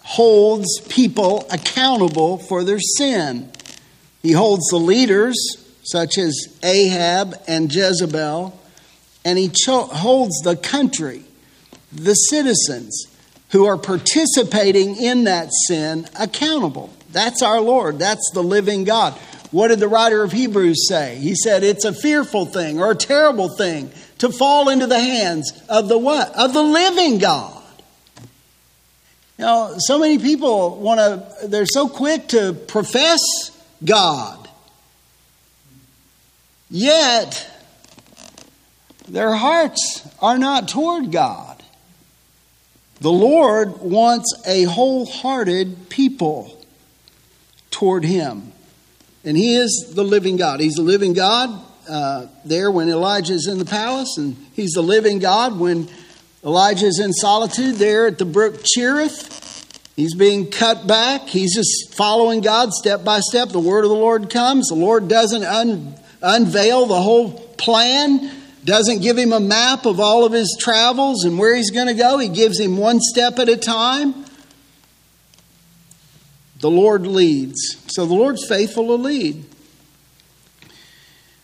holds 0.03 0.81
people 0.89 1.47
accountable 1.51 2.39
for 2.39 2.65
their 2.65 2.81
sin. 2.81 3.51
He 4.23 4.33
holds 4.33 4.67
the 4.69 4.79
leaders, 4.79 5.37
such 5.83 6.17
as 6.17 6.59
Ahab 6.63 7.35
and 7.47 7.73
Jezebel, 7.73 8.59
and 9.27 9.39
he 9.39 9.49
cho- 9.49 9.87
holds 9.87 10.41
the 10.41 10.57
country, 10.57 11.23
the 11.93 12.15
citizens 12.15 13.07
who 13.51 13.67
are 13.67 13.77
participating 13.77 14.97
in 14.97 15.25
that 15.25 15.51
sin 15.69 16.07
accountable. 16.19 16.91
That's 17.13 17.43
our 17.43 17.61
Lord. 17.61 17.99
That's 17.99 18.31
the 18.33 18.43
living 18.43 18.85
God. 18.85 19.19
What 19.55 19.69
did 19.69 19.79
the 19.79 19.87
writer 19.87 20.25
of 20.25 20.33
Hebrews 20.33 20.89
say? 20.89 21.15
He 21.15 21.37
said 21.37 21.63
it's 21.63 21.85
a 21.85 21.93
fearful 21.93 22.45
thing 22.45 22.81
or 22.81 22.91
a 22.91 22.97
terrible 22.97 23.49
thing 23.49 23.93
to 24.19 24.33
fall 24.33 24.69
into 24.69 24.89
the 24.89 24.99
hands 24.99 25.53
of 25.69 25.87
the 25.87 25.97
what? 25.97 26.35
Of 26.35 26.53
the 26.53 26.61
living 26.61 27.19
God. 27.19 27.63
You 29.39 29.45
know, 29.45 29.75
so 29.79 30.01
many 30.01 30.19
people 30.19 30.81
want 30.81 30.99
to, 30.99 31.47
they're 31.47 31.67
so 31.67 31.89
quick 31.89 32.27
to 32.31 32.53
profess 32.53 33.21
God. 33.85 34.49
Yet, 36.69 37.49
their 39.07 39.37
hearts 39.37 40.09
are 40.21 40.37
not 40.37 40.67
toward 40.67 41.13
God. 41.13 41.63
The 43.01 43.13
Lord 43.13 43.81
wants 43.83 44.35
a 44.49 44.65
wholehearted 44.65 45.91
people 45.91 46.61
toward 47.71 48.05
Him. 48.05 48.51
And 49.25 49.37
He 49.37 49.57
is 49.57 49.93
the 49.95 50.05
living 50.05 50.37
God. 50.37 50.61
He's 50.61 50.75
the 50.75 50.83
living 50.83 51.13
God 51.13 51.51
uh, 51.89 52.27
there 52.45 52.71
when 52.71 52.89
Elijah 52.89 53.35
is 53.35 53.49
in 53.49 53.59
the 53.59 53.65
palace, 53.65 54.17
and 54.19 54.37
He's 54.53 54.73
the 54.73 54.83
living 54.83 55.19
God 55.19 55.59
when 55.59 55.89
Elijah 56.45 56.87
is 56.87 57.01
in 57.01 57.13
solitude 57.13 57.77
there 57.77 58.07
at 58.07 58.19
the 58.19 58.25
brook 58.25 58.63
Cherith. 58.65 59.41
He's 59.97 60.15
being 60.15 60.51
cut 60.51 60.87
back. 60.87 61.29
He's 61.29 61.55
just 61.55 61.95
following 61.95 62.41
God 62.41 62.73
step 62.73 63.05
by 63.05 63.21
step. 63.21 63.51
The 63.51 63.61
word 63.61 63.85
of 63.85 63.91
the 63.91 63.97
Lord 63.97 64.29
comes. 64.29 64.69
The 64.69 64.75
Lord 64.75 65.09
doesn't 65.09 65.45
un- 65.45 65.95
unveil 66.21 66.87
the 66.87 67.01
whole 67.01 67.33
plan 67.33 68.31
doesn't 68.65 69.03
give 69.03 69.19
him 69.19 69.33
a 69.33 69.41
map 69.41 69.85
of 69.85 70.01
all 70.01 70.25
of 70.25 70.33
his 70.33 70.57
travels 70.59 71.25
and 71.25 71.39
where 71.39 71.55
he's 71.55 71.71
going 71.71 71.87
to 71.87 71.95
go. 71.95 72.19
He 72.19 72.29
gives 72.29 72.59
him 72.59 72.77
one 72.77 72.99
step 72.99 73.39
at 73.39 73.49
a 73.49 73.57
time. 73.57 74.24
The 76.65 76.71
Lord 76.71 77.07
leads. 77.07 77.77
So 77.89 78.07
the 78.07 78.15
Lord's 78.15 78.49
faithful 78.49 78.87
to 78.87 78.95
lead. 78.95 79.45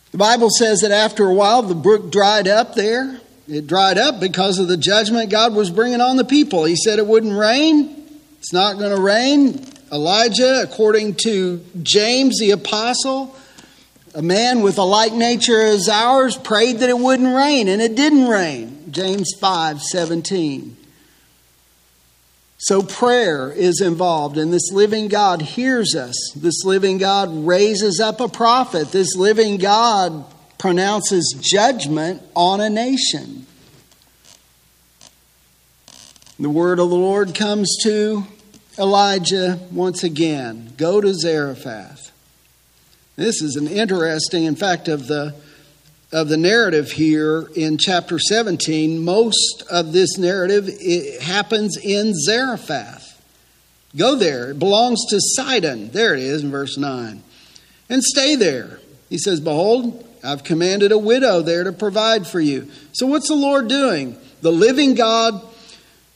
The 0.09 0.17
Bible 0.17 0.49
says 0.49 0.79
that 0.79 0.89
after 0.89 1.27
a 1.27 1.33
while 1.35 1.61
the 1.61 1.75
brook 1.75 2.11
dried 2.11 2.47
up 2.47 2.73
there. 2.73 3.21
It 3.47 3.67
dried 3.67 3.99
up 3.99 4.19
because 4.19 4.57
of 4.57 4.67
the 4.67 4.77
judgment 4.77 5.29
God 5.29 5.53
was 5.53 5.69
bringing 5.69 6.01
on 6.01 6.17
the 6.17 6.23
people. 6.23 6.65
He 6.65 6.75
said 6.75 6.97
it 6.97 7.05
wouldn't 7.05 7.37
rain. 7.37 8.03
It's 8.39 8.51
not 8.51 8.79
going 8.79 8.95
to 8.95 8.99
rain. 8.99 9.63
Elijah, 9.91 10.63
according 10.63 11.13
to 11.25 11.63
James 11.83 12.39
the 12.39 12.49
apostle, 12.49 13.35
a 14.15 14.23
man 14.23 14.63
with 14.63 14.79
a 14.79 14.83
like 14.83 15.13
nature 15.13 15.61
as 15.61 15.87
ours 15.87 16.35
prayed 16.35 16.79
that 16.79 16.89
it 16.89 16.97
wouldn't 16.97 17.35
rain, 17.35 17.67
and 17.67 17.79
it 17.79 17.93
didn't 17.93 18.27
rain. 18.27 18.91
James 18.91 19.33
5 19.39 19.83
17. 19.83 20.77
So 22.63 22.83
prayer 22.83 23.51
is 23.51 23.81
involved, 23.81 24.37
and 24.37 24.53
this 24.53 24.71
living 24.71 25.07
God 25.07 25.41
hears 25.41 25.95
us. 25.95 26.13
This 26.35 26.63
living 26.63 26.99
God 26.99 27.47
raises 27.47 27.99
up 27.99 28.21
a 28.21 28.27
prophet. 28.27 28.91
This 28.91 29.15
living 29.15 29.57
God 29.57 30.23
pronounces 30.59 31.35
judgment 31.41 32.21
on 32.35 32.61
a 32.61 32.69
nation. 32.69 33.47
The 36.39 36.51
word 36.51 36.77
of 36.77 36.91
the 36.91 36.95
Lord 36.95 37.33
comes 37.33 37.77
to 37.81 38.27
Elijah 38.77 39.59
once 39.71 40.03
again 40.03 40.73
Go 40.77 41.01
to 41.01 41.15
Zarephath. 41.15 42.11
This 43.15 43.41
is 43.41 43.55
an 43.55 43.67
interesting, 43.67 44.43
in 44.43 44.55
fact, 44.55 44.87
of 44.87 45.07
the 45.07 45.33
of 46.11 46.27
the 46.27 46.37
narrative 46.37 46.91
here 46.91 47.47
in 47.55 47.77
chapter 47.77 48.19
17, 48.19 49.03
most 49.03 49.63
of 49.69 49.93
this 49.93 50.17
narrative 50.17 50.69
happens 51.21 51.77
in 51.77 52.13
Zarephath. 52.13 53.07
Go 53.95 54.15
there. 54.15 54.51
It 54.51 54.59
belongs 54.59 54.99
to 55.09 55.19
Sidon. 55.19 55.91
There 55.91 56.13
it 56.13 56.21
is 56.21 56.43
in 56.43 56.51
verse 56.51 56.77
9. 56.77 57.23
And 57.89 58.03
stay 58.03 58.35
there. 58.35 58.79
He 59.09 59.17
says, 59.17 59.39
Behold, 59.39 60.05
I've 60.23 60.43
commanded 60.43 60.91
a 60.91 60.97
widow 60.97 61.41
there 61.41 61.63
to 61.63 61.73
provide 61.73 62.27
for 62.27 62.39
you. 62.39 62.69
So, 62.93 63.07
what's 63.07 63.27
the 63.27 63.35
Lord 63.35 63.67
doing? 63.67 64.17
The 64.41 64.51
living 64.51 64.95
God 64.95 65.41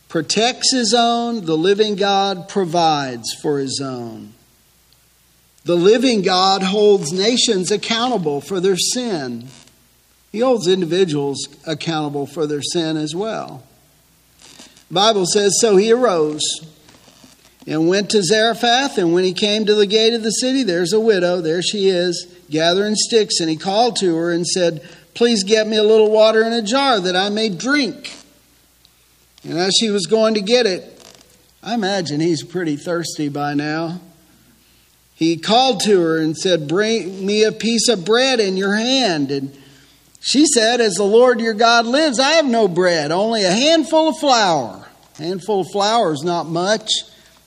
protects 0.07 0.71
his 0.71 0.93
own, 0.93 1.45
the 1.45 1.57
living 1.57 1.95
God 1.95 2.47
provides 2.47 3.33
for 3.41 3.59
his 3.59 3.81
own. 3.83 4.33
The 5.65 5.75
living 5.75 6.21
God 6.21 6.61
holds 6.61 7.11
nations 7.11 7.71
accountable 7.71 8.39
for 8.39 8.59
their 8.59 8.77
sin. 8.77 9.47
He 10.35 10.41
holds 10.41 10.67
individuals 10.67 11.47
accountable 11.65 12.27
for 12.27 12.45
their 12.45 12.61
sin 12.61 12.97
as 12.97 13.15
well. 13.15 13.63
The 14.89 14.93
Bible 14.93 15.25
says, 15.25 15.55
So 15.61 15.77
he 15.77 15.93
arose 15.93 16.43
and 17.65 17.87
went 17.87 18.09
to 18.09 18.21
Zarephath, 18.21 18.97
and 18.97 19.13
when 19.13 19.23
he 19.23 19.31
came 19.31 19.65
to 19.65 19.75
the 19.75 19.87
gate 19.87 20.13
of 20.13 20.23
the 20.23 20.31
city, 20.31 20.63
there's 20.63 20.91
a 20.91 20.99
widow, 20.99 21.39
there 21.39 21.61
she 21.61 21.87
is, 21.87 22.27
gathering 22.49 22.95
sticks, 22.95 23.39
and 23.39 23.49
he 23.49 23.55
called 23.55 23.95
to 24.01 24.13
her 24.17 24.29
and 24.29 24.45
said, 24.45 24.85
Please 25.13 25.45
get 25.45 25.69
me 25.69 25.77
a 25.77 25.83
little 25.83 26.11
water 26.11 26.43
in 26.43 26.51
a 26.51 26.61
jar 26.61 26.99
that 26.99 27.15
I 27.15 27.29
may 27.29 27.47
drink. 27.47 28.13
And 29.45 29.57
as 29.57 29.73
she 29.79 29.89
was 29.89 30.05
going 30.05 30.33
to 30.33 30.41
get 30.41 30.65
it, 30.65 31.01
I 31.63 31.75
imagine 31.75 32.19
he's 32.19 32.43
pretty 32.43 32.75
thirsty 32.75 33.29
by 33.29 33.53
now. 33.53 34.01
He 35.13 35.37
called 35.37 35.79
to 35.85 36.01
her 36.01 36.17
and 36.17 36.35
said, 36.35 36.67
Bring 36.67 37.25
me 37.25 37.45
a 37.45 37.53
piece 37.53 37.87
of 37.87 38.03
bread 38.03 38.41
in 38.41 38.57
your 38.57 38.75
hand. 38.75 39.31
And 39.31 39.57
she 40.25 40.47
said, 40.47 40.81
As 40.81 40.95
the 40.95 41.03
Lord 41.03 41.39
your 41.39 41.53
God 41.53 41.85
lives, 41.85 42.19
I 42.19 42.31
have 42.31 42.47
no 42.47 42.67
bread, 42.67 43.11
only 43.11 43.43
a 43.43 43.51
handful 43.51 44.09
of 44.09 44.17
flour. 44.17 44.87
A 45.19 45.21
handful 45.21 45.61
of 45.61 45.67
flour 45.71 46.13
is 46.13 46.23
not 46.23 46.47
much. 46.47 46.89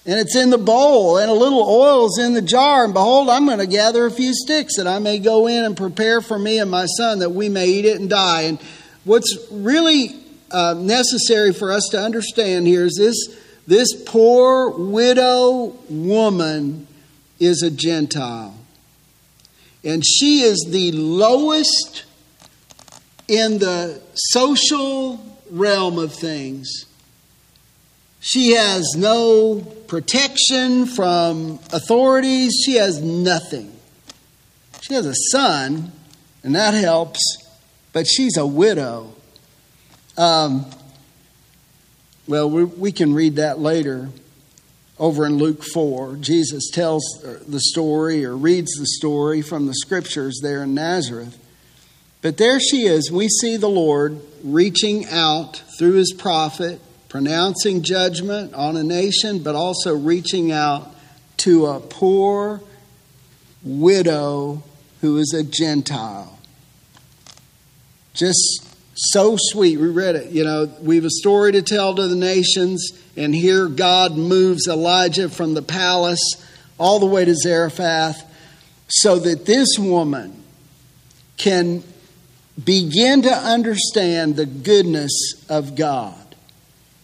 And 0.06 0.20
it's 0.20 0.36
in 0.36 0.50
the 0.50 0.58
bowl, 0.58 1.18
and 1.18 1.28
a 1.28 1.34
little 1.34 1.60
oil 1.60 2.06
is 2.06 2.20
in 2.24 2.34
the 2.34 2.40
jar. 2.40 2.84
And 2.84 2.94
behold, 2.94 3.30
I'm 3.30 3.46
going 3.46 3.58
to 3.58 3.66
gather 3.66 4.06
a 4.06 4.12
few 4.12 4.32
sticks 4.32 4.76
that 4.76 4.86
I 4.86 5.00
may 5.00 5.18
go 5.18 5.48
in 5.48 5.64
and 5.64 5.76
prepare 5.76 6.20
for 6.20 6.38
me 6.38 6.60
and 6.60 6.70
my 6.70 6.86
son 6.86 7.18
that 7.18 7.30
we 7.30 7.48
may 7.48 7.66
eat 7.66 7.84
it 7.84 7.98
and 7.98 8.08
die. 8.08 8.42
And 8.42 8.60
what's 9.02 9.48
really 9.50 10.14
uh, 10.52 10.74
necessary 10.78 11.52
for 11.52 11.72
us 11.72 11.88
to 11.90 12.00
understand 12.00 12.68
here 12.68 12.84
is 12.84 12.94
this 12.96 13.42
this 13.66 13.88
poor 14.06 14.70
widow 14.70 15.76
woman 15.90 16.86
is 17.40 17.64
a 17.64 17.72
Gentile. 17.72 18.54
And 19.82 20.06
she 20.06 20.42
is 20.42 20.68
the 20.70 20.92
lowest 20.92 22.04
in 23.28 23.58
the 23.58 24.00
social 24.14 25.20
realm 25.50 25.98
of 25.98 26.14
things, 26.14 26.86
she 28.20 28.52
has 28.52 28.94
no 28.96 29.60
protection 29.86 30.86
from 30.86 31.60
authorities. 31.72 32.62
She 32.64 32.74
has 32.74 33.00
nothing. 33.00 33.72
She 34.80 34.94
has 34.94 35.06
a 35.06 35.14
son, 35.30 35.92
and 36.42 36.54
that 36.54 36.74
helps, 36.74 37.20
but 37.92 38.06
she's 38.06 38.36
a 38.36 38.46
widow. 38.46 39.12
Um, 40.16 40.66
well, 42.26 42.50
we, 42.50 42.64
we 42.64 42.92
can 42.92 43.14
read 43.14 43.36
that 43.36 43.58
later 43.58 44.08
over 44.98 45.24
in 45.24 45.36
Luke 45.36 45.62
4. 45.62 46.16
Jesus 46.16 46.70
tells 46.70 47.02
the 47.46 47.60
story 47.60 48.24
or 48.24 48.36
reads 48.36 48.72
the 48.72 48.86
story 48.86 49.42
from 49.42 49.66
the 49.66 49.74
scriptures 49.74 50.40
there 50.42 50.64
in 50.64 50.74
Nazareth. 50.74 51.38
But 52.20 52.36
there 52.36 52.58
she 52.58 52.86
is. 52.86 53.10
We 53.12 53.28
see 53.28 53.56
the 53.56 53.68
Lord 53.68 54.20
reaching 54.42 55.06
out 55.06 55.62
through 55.78 55.94
his 55.94 56.12
prophet, 56.12 56.80
pronouncing 57.08 57.82
judgment 57.82 58.54
on 58.54 58.76
a 58.76 58.82
nation, 58.82 59.42
but 59.42 59.54
also 59.54 59.96
reaching 59.96 60.50
out 60.50 60.94
to 61.38 61.66
a 61.66 61.80
poor 61.80 62.60
widow 63.62 64.62
who 65.00 65.18
is 65.18 65.32
a 65.32 65.44
Gentile. 65.44 66.38
Just 68.14 68.64
so 68.94 69.36
sweet. 69.38 69.78
We 69.78 69.88
read 69.88 70.16
it. 70.16 70.32
You 70.32 70.42
know, 70.42 70.68
we 70.82 70.96
have 70.96 71.04
a 71.04 71.10
story 71.10 71.52
to 71.52 71.62
tell 71.62 71.94
to 71.94 72.08
the 72.08 72.16
nations, 72.16 72.90
and 73.16 73.32
here 73.32 73.68
God 73.68 74.16
moves 74.16 74.66
Elijah 74.66 75.28
from 75.28 75.54
the 75.54 75.62
palace 75.62 76.20
all 76.78 76.98
the 76.98 77.06
way 77.06 77.24
to 77.24 77.34
Zarephath 77.34 78.24
so 78.88 79.18
that 79.20 79.46
this 79.46 79.78
woman 79.78 80.42
can 81.36 81.84
begin 82.62 83.22
to 83.22 83.32
understand 83.32 84.36
the 84.36 84.46
goodness 84.46 85.44
of 85.48 85.76
God. 85.76 86.14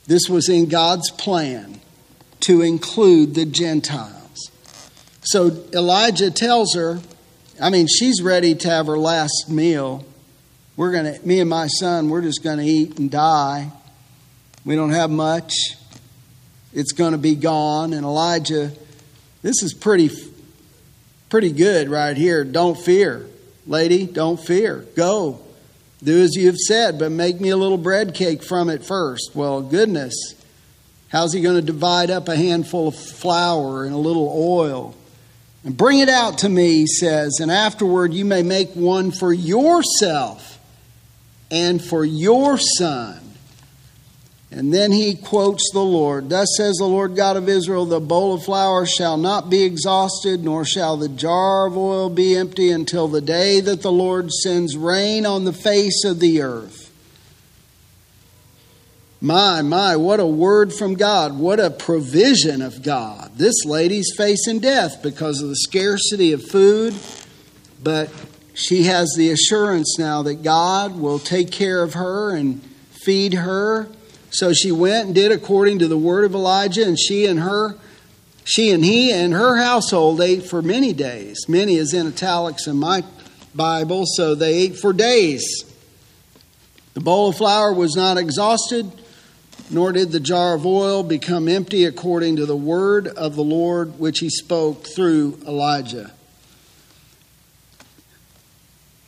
This 0.06 0.28
was 0.28 0.48
in 0.48 0.68
God's 0.68 1.10
plan 1.10 1.80
to 2.40 2.62
include 2.62 3.34
the 3.34 3.46
Gentiles. 3.46 4.50
So 5.22 5.64
Elijah 5.72 6.30
tells 6.30 6.74
her, 6.74 7.00
I 7.60 7.70
mean, 7.70 7.86
she's 7.86 8.20
ready 8.20 8.54
to 8.54 8.68
have 8.68 8.86
her 8.86 8.98
last 8.98 9.46
meal. 9.48 10.04
We're 10.76 10.92
going 10.92 11.14
to, 11.14 11.26
me 11.26 11.40
and 11.40 11.48
my 11.48 11.68
son, 11.68 12.10
we're 12.10 12.22
just 12.22 12.42
going 12.42 12.58
to 12.58 12.64
eat 12.64 12.98
and 12.98 13.10
die. 13.10 13.70
We 14.64 14.74
don't 14.74 14.90
have 14.90 15.10
much. 15.10 15.54
It's 16.72 16.92
going 16.92 17.12
to 17.12 17.18
be 17.18 17.36
gone. 17.36 17.92
And 17.92 18.04
Elijah, 18.04 18.72
this 19.42 19.62
is 19.62 19.72
pretty, 19.72 20.10
pretty 21.30 21.52
good 21.52 21.88
right 21.88 22.16
here. 22.16 22.44
Don't 22.44 22.76
fear. 22.76 23.26
Lady, 23.66 24.06
don't 24.06 24.38
fear. 24.38 24.84
Go. 24.96 25.40
Do 26.02 26.22
as 26.22 26.34
you 26.34 26.46
have 26.46 26.56
said, 26.56 26.98
but 26.98 27.10
make 27.12 27.40
me 27.40 27.48
a 27.48 27.56
little 27.56 27.78
bread 27.78 28.14
cake 28.14 28.42
from 28.42 28.68
it 28.68 28.84
first. 28.84 29.30
Well, 29.34 29.62
goodness. 29.62 30.34
How's 31.08 31.32
he 31.32 31.40
going 31.40 31.56
to 31.56 31.62
divide 31.62 32.10
up 32.10 32.28
a 32.28 32.36
handful 32.36 32.88
of 32.88 32.96
flour 32.96 33.84
and 33.84 33.94
a 33.94 33.98
little 33.98 34.30
oil? 34.36 34.94
And 35.64 35.76
bring 35.76 36.00
it 36.00 36.10
out 36.10 36.38
to 36.38 36.48
me, 36.48 36.72
he 36.72 36.86
says, 36.86 37.38
and 37.40 37.50
afterward 37.50 38.12
you 38.12 38.24
may 38.26 38.42
make 38.42 38.72
one 38.74 39.12
for 39.12 39.32
yourself 39.32 40.58
and 41.50 41.82
for 41.82 42.04
your 42.04 42.58
son 42.58 43.23
and 44.54 44.72
then 44.72 44.92
he 44.92 45.16
quotes 45.16 45.68
the 45.72 45.80
Lord 45.80 46.30
Thus 46.30 46.46
says 46.56 46.76
the 46.76 46.84
Lord 46.84 47.16
God 47.16 47.36
of 47.36 47.48
Israel, 47.48 47.86
the 47.86 47.98
bowl 47.98 48.34
of 48.34 48.44
flour 48.44 48.86
shall 48.86 49.16
not 49.16 49.50
be 49.50 49.64
exhausted, 49.64 50.44
nor 50.44 50.64
shall 50.64 50.96
the 50.96 51.08
jar 51.08 51.66
of 51.66 51.76
oil 51.76 52.08
be 52.08 52.36
empty 52.36 52.70
until 52.70 53.08
the 53.08 53.20
day 53.20 53.60
that 53.60 53.82
the 53.82 53.90
Lord 53.90 54.30
sends 54.30 54.76
rain 54.76 55.26
on 55.26 55.44
the 55.44 55.52
face 55.52 56.04
of 56.04 56.20
the 56.20 56.40
earth. 56.40 56.92
My, 59.20 59.60
my, 59.62 59.96
what 59.96 60.20
a 60.20 60.26
word 60.26 60.72
from 60.72 60.94
God. 60.94 61.36
What 61.36 61.58
a 61.58 61.70
provision 61.70 62.62
of 62.62 62.82
God. 62.82 63.32
This 63.36 63.64
lady's 63.64 64.12
facing 64.16 64.60
death 64.60 65.02
because 65.02 65.42
of 65.42 65.48
the 65.48 65.56
scarcity 65.56 66.32
of 66.32 66.44
food, 66.48 66.94
but 67.82 68.08
she 68.52 68.84
has 68.84 69.12
the 69.16 69.32
assurance 69.32 69.98
now 69.98 70.22
that 70.22 70.44
God 70.44 70.96
will 70.96 71.18
take 71.18 71.50
care 71.50 71.82
of 71.82 71.94
her 71.94 72.36
and 72.36 72.62
feed 73.04 73.34
her 73.34 73.88
so 74.34 74.52
she 74.52 74.72
went 74.72 75.06
and 75.06 75.14
did 75.14 75.30
according 75.30 75.78
to 75.78 75.86
the 75.86 75.96
word 75.96 76.24
of 76.24 76.34
Elijah, 76.34 76.84
and 76.84 76.98
she 76.98 77.24
and 77.24 77.38
her, 77.38 77.76
she 78.42 78.72
and 78.72 78.84
he 78.84 79.12
and 79.12 79.32
her 79.32 79.56
household 79.58 80.20
ate 80.20 80.44
for 80.44 80.60
many 80.60 80.92
days. 80.92 81.48
Many 81.48 81.76
is 81.76 81.94
in 81.94 82.08
italics 82.08 82.66
in 82.66 82.76
my 82.76 83.04
Bible, 83.54 84.06
so 84.06 84.34
they 84.34 84.54
ate 84.54 84.76
for 84.76 84.92
days. 84.92 85.64
The 86.94 87.00
bowl 87.00 87.28
of 87.28 87.36
flour 87.36 87.72
was 87.72 87.94
not 87.94 88.18
exhausted, 88.18 88.90
nor 89.70 89.92
did 89.92 90.10
the 90.10 90.18
jar 90.18 90.56
of 90.56 90.66
oil 90.66 91.04
become 91.04 91.46
empty 91.46 91.84
according 91.84 92.34
to 92.36 92.44
the 92.44 92.56
word 92.56 93.06
of 93.06 93.36
the 93.36 93.44
Lord 93.44 94.00
which 94.00 94.18
he 94.18 94.30
spoke 94.30 94.84
through 94.84 95.38
Elijah. 95.46 96.10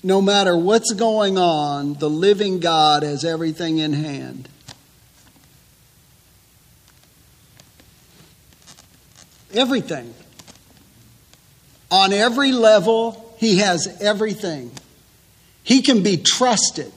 No 0.04 0.22
matter 0.22 0.56
what's 0.56 0.92
going 0.92 1.36
on, 1.36 1.94
the 1.94 2.08
living 2.08 2.60
God 2.60 3.02
has 3.02 3.24
everything 3.24 3.78
in 3.78 3.92
hand. 3.92 4.48
Everything. 9.56 10.14
On 11.90 12.12
every 12.12 12.52
level, 12.52 13.34
he 13.38 13.58
has 13.58 13.96
everything. 14.00 14.70
He 15.62 15.82
can 15.82 16.02
be 16.02 16.16
trusted. 16.16 16.92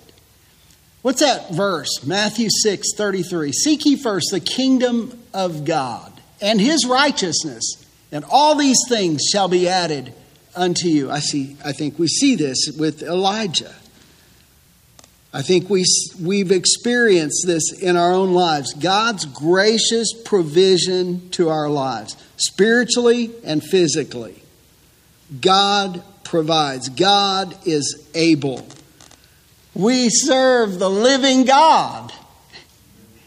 What's 1.01 1.21
that 1.21 1.51
verse? 1.51 2.03
Matthew 2.05 2.49
6 2.49 2.93
33. 2.95 3.51
Seek 3.51 3.85
ye 3.85 3.95
first 3.95 4.31
the 4.31 4.39
kingdom 4.39 5.17
of 5.33 5.63
God 5.63 6.11
and 6.41 6.59
his 6.59 6.85
righteousness, 6.85 7.85
and 8.11 8.25
all 8.29 8.55
these 8.55 8.79
things 8.87 9.23
shall 9.31 9.47
be 9.47 9.67
added 9.67 10.13
unto 10.55 10.87
you. 10.87 11.09
I 11.09 11.19
see 11.19 11.55
I 11.63 11.71
think 11.71 11.97
we 11.97 12.07
see 12.07 12.35
this 12.35 12.69
with 12.77 13.01
Elijah. 13.01 13.73
I 15.31 15.43
think 15.43 15.69
we, 15.69 15.85
we've 16.19 16.51
experienced 16.51 17.43
this 17.45 17.71
in 17.71 17.95
our 17.95 18.11
own 18.11 18.33
lives. 18.33 18.73
God's 18.73 19.25
gracious 19.25 20.11
provision 20.25 21.29
to 21.31 21.49
our 21.49 21.69
lives, 21.69 22.17
spiritually 22.37 23.31
and 23.43 23.63
physically. 23.63 24.41
God 25.39 26.01
provides, 26.23 26.89
God 26.89 27.55
is 27.67 28.07
able. 28.15 28.67
We 29.75 30.09
serve 30.09 30.79
the 30.79 30.89
living 30.89 31.45
God. 31.45 32.11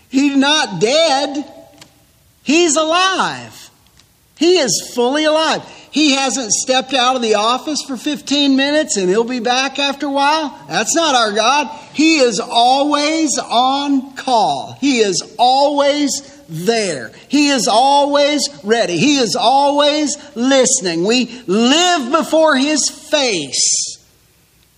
He's 0.08 0.36
not 0.36 0.80
dead, 0.80 1.44
He's 2.42 2.74
alive. 2.76 3.70
He 4.36 4.58
is 4.58 4.92
fully 4.94 5.24
alive. 5.24 5.62
He 5.92 6.12
hasn't 6.12 6.52
stepped 6.52 6.94
out 6.94 7.16
of 7.16 7.22
the 7.22 7.35
office 7.35 7.83
for 7.87 7.98
15 7.98 8.57
minutes 8.57 8.96
and 8.96 9.11
he'll 9.11 9.24
be 9.24 9.40
back 9.40 9.78
after 9.78 10.07
a 10.07 10.11
while. 10.11 10.59
That's 10.66 10.96
not 10.96 11.14
our 11.14 11.33
God. 11.33 11.68
He 11.92 12.16
is 12.16 12.40
always 12.40 13.38
on 13.38 14.14
call. 14.14 14.72
He 14.81 15.00
is 15.00 15.35
always 15.38 16.42
there. 16.48 17.12
He 17.28 17.48
is 17.48 17.68
always 17.68 18.48
ready. 18.64 18.96
He 18.96 19.18
is 19.18 19.37
always 19.37 20.16
listening. 20.35 21.05
We 21.05 21.26
live 21.46 22.11
before 22.11 22.57
His 22.57 22.88
face. 22.88 23.98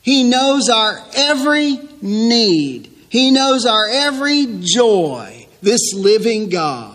He 0.03 0.24
knows 0.24 0.68
our 0.68 0.98
every 1.14 1.79
need. 2.03 2.92
He 3.09 3.31
knows 3.31 3.66
our 3.66 3.88
every 3.88 4.46
joy. 4.62 5.46
This 5.62 5.94
living 5.94 6.48
God. 6.48 6.90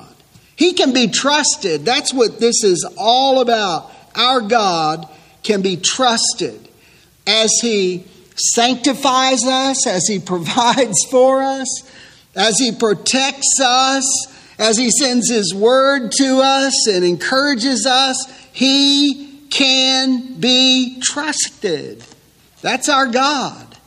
He 0.57 0.73
can 0.73 0.91
be 0.91 1.07
trusted. 1.07 1.85
That's 1.85 2.13
what 2.13 2.41
this 2.41 2.65
is 2.65 2.85
all 2.97 3.39
about 3.39 3.93
our 4.15 4.41
God 4.41 5.07
can 5.43 5.61
be 5.61 5.77
trusted 5.77 6.67
as 7.25 7.51
He 7.61 8.05
sanctifies 8.35 9.45
us, 9.45 9.87
as 9.87 10.07
He 10.07 10.19
provides 10.25 11.05
for 11.09 11.41
us, 11.41 11.67
as 12.35 12.57
He 12.59 12.71
protects 12.71 13.59
us, 13.61 14.05
as 14.57 14.77
He 14.77 14.91
sends 14.91 15.29
His 15.29 15.53
word 15.53 16.11
to 16.13 16.39
us 16.41 16.87
and 16.87 17.03
encourages 17.03 17.85
us. 17.85 18.17
He 18.51 19.41
can 19.49 20.39
be 20.39 20.99
trusted. 21.01 22.03
That's 22.61 22.89
our 22.89 23.07
God. 23.07 23.77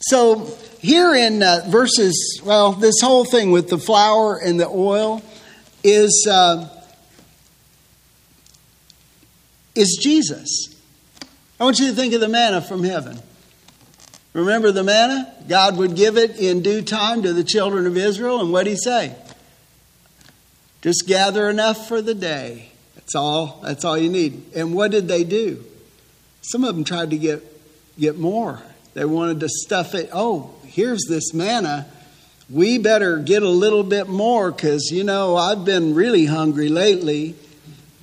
So, 0.00 0.56
here 0.80 1.14
in 1.14 1.42
uh, 1.42 1.66
verses, 1.68 2.40
well, 2.44 2.72
this 2.72 3.00
whole 3.00 3.24
thing 3.24 3.50
with 3.50 3.68
the 3.68 3.78
flour 3.78 4.38
and 4.38 4.58
the 4.58 4.68
oil 4.68 5.22
is. 5.82 6.26
Uh, 6.30 6.74
is 9.78 9.98
Jesus. 10.02 10.74
I 11.60 11.64
want 11.64 11.78
you 11.78 11.88
to 11.88 11.92
think 11.92 12.12
of 12.14 12.20
the 12.20 12.28
manna 12.28 12.60
from 12.60 12.84
heaven. 12.84 13.18
Remember 14.32 14.72
the 14.72 14.84
manna? 14.84 15.32
God 15.48 15.76
would 15.76 15.96
give 15.96 16.16
it 16.16 16.36
in 16.36 16.62
due 16.62 16.82
time 16.82 17.22
to 17.22 17.32
the 17.32 17.44
children 17.44 17.86
of 17.86 17.96
Israel, 17.96 18.40
and 18.40 18.52
what 18.52 18.64
did 18.64 18.70
he 18.70 18.76
say? 18.76 19.14
Just 20.82 21.06
gather 21.06 21.48
enough 21.48 21.88
for 21.88 22.00
the 22.02 22.14
day. 22.14 22.70
That's 22.94 23.14
all. 23.14 23.60
That's 23.64 23.84
all 23.84 23.98
you 23.98 24.10
need. 24.10 24.52
And 24.54 24.74
what 24.74 24.90
did 24.90 25.08
they 25.08 25.24
do? 25.24 25.64
Some 26.42 26.62
of 26.62 26.74
them 26.74 26.84
tried 26.84 27.10
to 27.10 27.18
get 27.18 27.42
get 27.98 28.16
more. 28.18 28.62
They 28.94 29.04
wanted 29.04 29.40
to 29.40 29.48
stuff 29.48 29.94
it. 29.94 30.10
Oh, 30.12 30.54
here's 30.64 31.04
this 31.08 31.34
manna. 31.34 31.86
We 32.48 32.78
better 32.78 33.18
get 33.18 33.42
a 33.42 33.48
little 33.48 33.82
bit 33.82 34.08
more 34.08 34.52
because 34.52 34.90
you 34.90 35.04
know 35.04 35.36
I've 35.36 35.64
been 35.64 35.94
really 35.94 36.26
hungry 36.26 36.68
lately. 36.68 37.34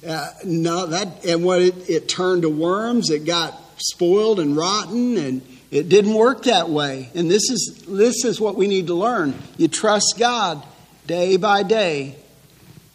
Uh, 0.08 0.30
no, 0.44 0.86
that 0.88 1.26
and 1.26 1.44
what 1.44 1.62
it, 1.62 1.90
it 1.90 2.08
turned 2.08 2.44
to 2.44 2.50
worms. 2.50 3.10
It 3.10 3.26
got 3.26 3.60
spoiled 3.78 4.40
and 4.40 4.56
rotten, 4.56 5.18
and 5.18 5.42
it 5.72 5.90
didn't 5.90 6.14
work 6.14 6.44
that 6.44 6.70
way. 6.70 7.10
And 7.16 7.30
this 7.30 7.50
is 7.50 7.84
this 7.88 8.24
is 8.24 8.40
what 8.40 8.56
we 8.56 8.68
need 8.68 8.88
to 8.88 8.94
learn. 8.94 9.34
You 9.58 9.68
trust 9.68 10.16
God 10.18 10.64
day 11.08 11.38
by 11.38 11.64
day. 11.64 12.16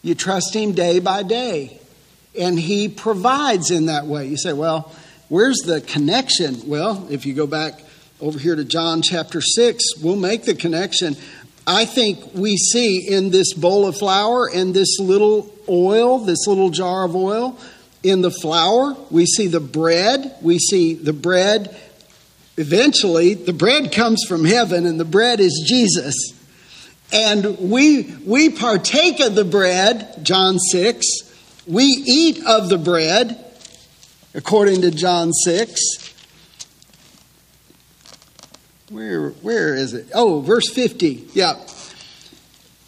You 0.03 0.15
trust 0.15 0.55
Him 0.55 0.73
day 0.73 1.01
by 1.01 1.23
day, 1.23 1.79
and 2.39 2.59
He 2.59 2.89
provides 2.89 3.71
in 3.71 3.87
that 3.87 4.07
way. 4.07 4.29
You 4.29 4.37
say, 4.37 4.53
"Well, 4.53 4.93
where's 5.29 5.59
the 5.59 5.81
connection?" 5.81 6.69
Well, 6.69 7.09
if 7.11 7.27
you 7.27 7.35
go 7.35 7.47
back 7.47 7.83
over 8.21 8.39
here 8.39 8.55
to 8.55 8.65
John 8.65 9.03
chapter 9.03 9.41
six, 9.41 9.83
we'll 10.01 10.17
make 10.17 10.45
the 10.45 10.55
connection. 10.55 11.17
I 11.71 11.85
think 11.85 12.35
we 12.35 12.57
see 12.57 13.07
in 13.07 13.31
this 13.31 13.55
bowl 13.55 13.87
of 13.87 13.97
flour 13.97 14.51
and 14.53 14.75
this 14.75 14.99
little 14.99 15.55
oil, 15.69 16.19
this 16.19 16.49
little 16.49 16.71
jar 16.71 17.05
of 17.05 17.15
oil. 17.15 17.57
In 18.03 18.23
the 18.23 18.33
flour, 18.33 18.97
we 19.09 19.25
see 19.25 19.47
the 19.47 19.61
bread. 19.61 20.35
We 20.43 20.59
see 20.59 20.95
the 20.95 21.13
bread. 21.13 21.77
Eventually, 22.57 23.35
the 23.35 23.53
bread 23.53 23.93
comes 23.93 24.25
from 24.27 24.45
heaven, 24.45 24.85
and 24.85 24.99
the 24.99 25.05
bread 25.05 25.39
is 25.39 25.65
Jesus. 25.65 26.17
And 27.13 27.57
we, 27.71 28.03
we 28.27 28.51
partake 28.51 29.21
of 29.21 29.37
the 29.37 29.45
bread, 29.45 30.25
John 30.25 30.59
6. 30.59 31.07
We 31.69 31.85
eat 31.85 32.45
of 32.47 32.69
the 32.69 32.79
bread, 32.79 33.45
according 34.35 34.81
to 34.81 34.91
John 34.91 35.33
6. 35.33 36.10
Where, 38.91 39.31
where 39.31 39.75
is 39.75 39.95
it? 39.95 40.09
Oh, 40.13 40.41
verse 40.41 40.69
50. 40.69 41.29
Yeah. 41.33 41.55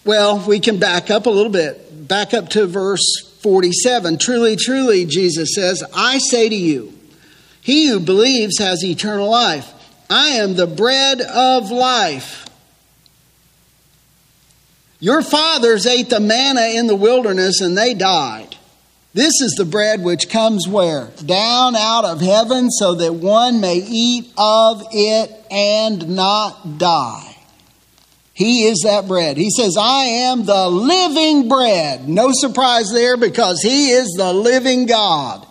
Well, 0.04 0.44
we 0.46 0.58
can 0.58 0.78
back 0.78 1.10
up 1.10 1.26
a 1.26 1.30
little 1.30 1.52
bit 1.52 2.08
back 2.08 2.34
up 2.34 2.48
to 2.50 2.66
verse 2.66 3.38
47. 3.40 4.18
Truly, 4.18 4.56
truly, 4.56 5.06
Jesus 5.06 5.54
says, 5.54 5.82
I 5.94 6.18
say 6.18 6.48
to 6.48 6.54
you, 6.54 6.92
he 7.60 7.88
who 7.88 8.00
believes 8.00 8.58
has 8.58 8.84
eternal 8.84 9.30
life. 9.30 9.72
I 10.10 10.30
am 10.30 10.54
the 10.54 10.66
bread 10.66 11.20
of 11.20 11.70
life. 11.70 12.46
Your 14.98 15.22
fathers 15.22 15.86
ate 15.86 16.10
the 16.10 16.20
manna 16.20 16.66
in 16.74 16.86
the 16.86 16.96
wilderness 16.96 17.60
and 17.60 17.78
they 17.78 17.94
died. 17.94 18.51
This 19.14 19.40
is 19.42 19.54
the 19.58 19.66
bread 19.66 20.02
which 20.02 20.30
comes 20.30 20.66
where? 20.66 21.10
Down 21.24 21.76
out 21.76 22.04
of 22.06 22.20
heaven 22.20 22.70
so 22.70 22.94
that 22.94 23.14
one 23.14 23.60
may 23.60 23.76
eat 23.76 24.32
of 24.38 24.82
it 24.90 25.30
and 25.50 26.16
not 26.16 26.78
die. 26.78 27.36
He 28.32 28.64
is 28.64 28.80
that 28.84 29.06
bread. 29.06 29.36
He 29.36 29.50
says, 29.50 29.76
I 29.78 30.04
am 30.04 30.46
the 30.46 30.68
living 30.68 31.48
bread. 31.48 32.08
No 32.08 32.30
surprise 32.32 32.90
there 32.90 33.18
because 33.18 33.60
He 33.60 33.90
is 33.90 34.14
the 34.16 34.32
living 34.32 34.86
God 34.86 35.46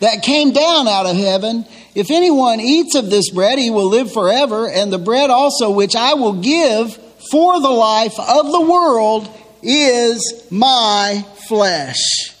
that 0.00 0.22
came 0.22 0.52
down 0.52 0.88
out 0.88 1.06
of 1.06 1.16
heaven. 1.16 1.66
If 1.94 2.10
anyone 2.10 2.60
eats 2.60 2.94
of 2.94 3.10
this 3.10 3.30
bread, 3.30 3.58
he 3.58 3.70
will 3.70 3.88
live 3.88 4.12
forever. 4.12 4.68
And 4.68 4.92
the 4.92 4.98
bread 4.98 5.30
also, 5.30 5.70
which 5.70 5.94
I 5.94 6.14
will 6.14 6.40
give 6.40 6.96
for 7.30 7.60
the 7.60 7.70
life 7.70 8.18
of 8.18 8.50
the 8.50 8.60
world, 8.60 9.28
is 9.62 10.46
my 10.50 11.24
flesh. 11.46 12.33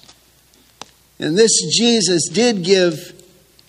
And 1.18 1.36
this 1.36 1.52
Jesus 1.76 2.28
did 2.28 2.64
give 2.64 3.12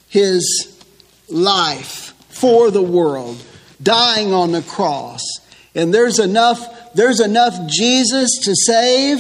his 0.08 0.82
life 1.30 2.14
for 2.30 2.72
the 2.72 2.82
world, 2.82 3.38
dying 3.82 4.34
on 4.34 4.52
the 4.52 4.62
cross. 4.62 5.22
And 5.74 5.94
there's 5.94 6.20
enough 6.20 6.94
there's 6.94 7.20
enough 7.20 7.68
Jesus 7.68 8.40
to 8.44 8.56
save 8.56 9.20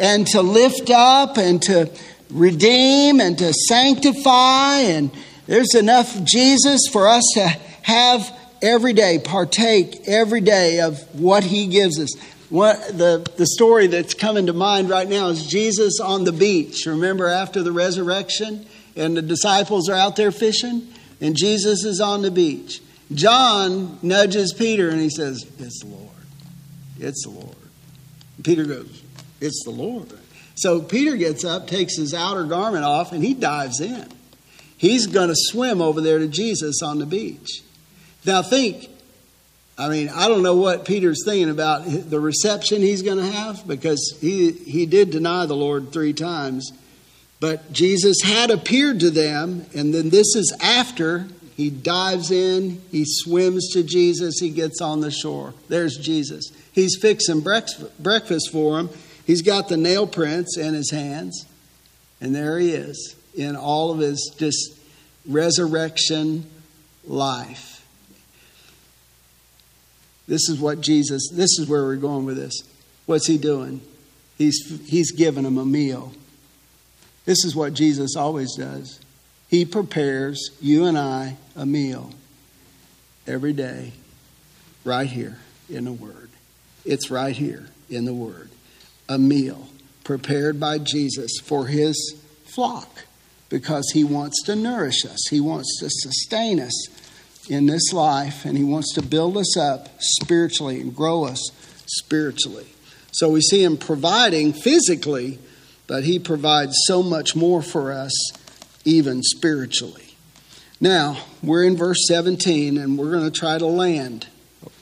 and 0.00 0.26
to 0.28 0.42
lift 0.42 0.90
up 0.90 1.38
and 1.38 1.62
to 1.62 1.88
redeem 2.30 3.20
and 3.20 3.38
to 3.38 3.52
sanctify. 3.52 4.78
And 4.78 5.10
there's 5.46 5.74
enough 5.76 6.24
Jesus 6.24 6.88
for 6.92 7.06
us 7.06 7.22
to 7.34 7.46
have 7.82 8.36
every 8.60 8.94
day 8.94 9.18
partake 9.18 10.08
every 10.08 10.40
day 10.40 10.80
of 10.80 10.98
what 11.20 11.44
he 11.44 11.66
gives 11.66 12.00
us 12.00 12.10
what 12.50 12.96
the, 12.96 13.26
the 13.36 13.46
story 13.46 13.86
that's 13.86 14.14
coming 14.14 14.46
to 14.46 14.52
mind 14.52 14.88
right 14.88 15.08
now 15.08 15.28
is 15.28 15.46
Jesus 15.46 16.00
on 16.00 16.24
the 16.24 16.32
beach. 16.32 16.86
Remember 16.86 17.28
after 17.28 17.62
the 17.62 17.72
resurrection, 17.72 18.66
and 18.96 19.16
the 19.16 19.22
disciples 19.22 19.88
are 19.88 19.96
out 19.96 20.16
there 20.16 20.30
fishing, 20.30 20.86
and 21.20 21.36
Jesus 21.36 21.84
is 21.84 22.00
on 22.00 22.22
the 22.22 22.30
beach. 22.30 22.80
John 23.12 23.98
nudges 24.02 24.52
Peter 24.52 24.88
and 24.88 25.00
he 25.00 25.10
says, 25.10 25.44
It's 25.58 25.80
the 25.80 25.88
Lord. 25.88 26.10
It's 26.98 27.24
the 27.24 27.30
Lord. 27.30 27.56
Peter 28.42 28.64
goes, 28.64 29.02
It's 29.40 29.62
the 29.64 29.70
Lord. 29.70 30.12
So 30.54 30.80
Peter 30.80 31.16
gets 31.16 31.44
up, 31.44 31.66
takes 31.66 31.96
his 31.96 32.14
outer 32.14 32.44
garment 32.44 32.84
off, 32.84 33.12
and 33.12 33.24
he 33.24 33.34
dives 33.34 33.80
in. 33.80 34.08
He's 34.76 35.06
going 35.06 35.28
to 35.28 35.34
swim 35.36 35.82
over 35.82 36.00
there 36.00 36.18
to 36.18 36.28
Jesus 36.28 36.82
on 36.82 36.98
the 36.98 37.06
beach. 37.06 37.62
Now, 38.24 38.42
think 38.42 38.88
I 39.76 39.88
mean, 39.88 40.08
I 40.08 40.28
don't 40.28 40.42
know 40.42 40.56
what 40.56 40.84
Peter's 40.84 41.24
thinking 41.24 41.50
about 41.50 41.84
the 41.84 42.20
reception 42.20 42.80
he's 42.80 43.02
going 43.02 43.18
to 43.18 43.30
have 43.30 43.66
because 43.66 44.16
he, 44.20 44.52
he 44.52 44.86
did 44.86 45.10
deny 45.10 45.46
the 45.46 45.56
Lord 45.56 45.92
three 45.92 46.12
times. 46.12 46.72
But 47.40 47.72
Jesus 47.72 48.18
had 48.22 48.50
appeared 48.50 49.00
to 49.00 49.10
them, 49.10 49.66
and 49.74 49.92
then 49.92 50.10
this 50.10 50.36
is 50.36 50.56
after 50.60 51.26
he 51.56 51.70
dives 51.70 52.30
in, 52.30 52.80
he 52.90 53.04
swims 53.04 53.70
to 53.72 53.82
Jesus, 53.82 54.38
he 54.38 54.50
gets 54.50 54.80
on 54.80 55.00
the 55.00 55.10
shore. 55.10 55.54
There's 55.68 55.96
Jesus. 55.96 56.52
He's 56.72 56.96
fixing 57.00 57.40
breakfast 57.40 58.50
for 58.52 58.78
him, 58.78 58.90
He's 59.26 59.42
got 59.42 59.68
the 59.68 59.76
nail 59.76 60.06
prints 60.06 60.58
in 60.58 60.74
his 60.74 60.90
hands, 60.90 61.46
and 62.20 62.34
there 62.34 62.58
he 62.58 62.72
is 62.72 63.16
in 63.34 63.56
all 63.56 63.90
of 63.90 63.98
his 63.98 64.34
just 64.36 64.78
resurrection 65.26 66.44
life. 67.06 67.73
This 70.26 70.48
is 70.48 70.58
what 70.58 70.80
Jesus, 70.80 71.28
this 71.32 71.58
is 71.58 71.68
where 71.68 71.82
we're 71.82 71.96
going 71.96 72.24
with 72.24 72.36
this. 72.36 72.62
What's 73.06 73.26
he 73.26 73.38
doing? 73.38 73.80
He's, 74.38 74.80
he's 74.86 75.12
giving 75.12 75.44
them 75.44 75.58
a 75.58 75.64
meal. 75.64 76.12
This 77.24 77.44
is 77.44 77.54
what 77.54 77.74
Jesus 77.74 78.16
always 78.16 78.54
does. 78.56 79.00
He 79.48 79.64
prepares 79.64 80.50
you 80.60 80.86
and 80.86 80.98
I 80.98 81.36
a 81.54 81.66
meal 81.66 82.10
every 83.26 83.52
day, 83.52 83.92
right 84.84 85.06
here 85.06 85.38
in 85.68 85.84
the 85.84 85.92
Word. 85.92 86.30
It's 86.84 87.10
right 87.10 87.34
here 87.34 87.66
in 87.88 88.04
the 88.04 88.14
Word. 88.14 88.50
A 89.08 89.18
meal 89.18 89.68
prepared 90.02 90.58
by 90.58 90.78
Jesus 90.78 91.38
for 91.42 91.66
His 91.66 92.16
flock 92.44 93.04
because 93.48 93.90
He 93.92 94.04
wants 94.04 94.42
to 94.44 94.56
nourish 94.56 95.04
us, 95.04 95.28
He 95.30 95.40
wants 95.40 95.78
to 95.80 95.88
sustain 95.88 96.60
us 96.60 96.86
in 97.48 97.66
this 97.66 97.92
life, 97.92 98.44
and 98.44 98.56
He 98.56 98.64
wants 98.64 98.94
to 98.94 99.02
build 99.02 99.36
us 99.36 99.56
up 99.56 99.88
spiritually 99.98 100.80
and 100.80 100.94
grow 100.94 101.24
us 101.24 101.50
spiritually. 101.86 102.66
So 103.12 103.30
we 103.30 103.40
see 103.40 103.62
Him 103.62 103.76
providing 103.76 104.52
physically, 104.52 105.38
but 105.86 106.04
He 106.04 106.18
provides 106.18 106.74
so 106.86 107.02
much 107.02 107.36
more 107.36 107.62
for 107.62 107.92
us, 107.92 108.12
even 108.84 109.22
spiritually. 109.22 110.14
Now, 110.80 111.18
we're 111.42 111.64
in 111.64 111.76
verse 111.76 112.06
17, 112.08 112.78
and 112.78 112.98
we're 112.98 113.12
going 113.12 113.30
to 113.30 113.38
try 113.38 113.58
to 113.58 113.66
land. 113.66 114.26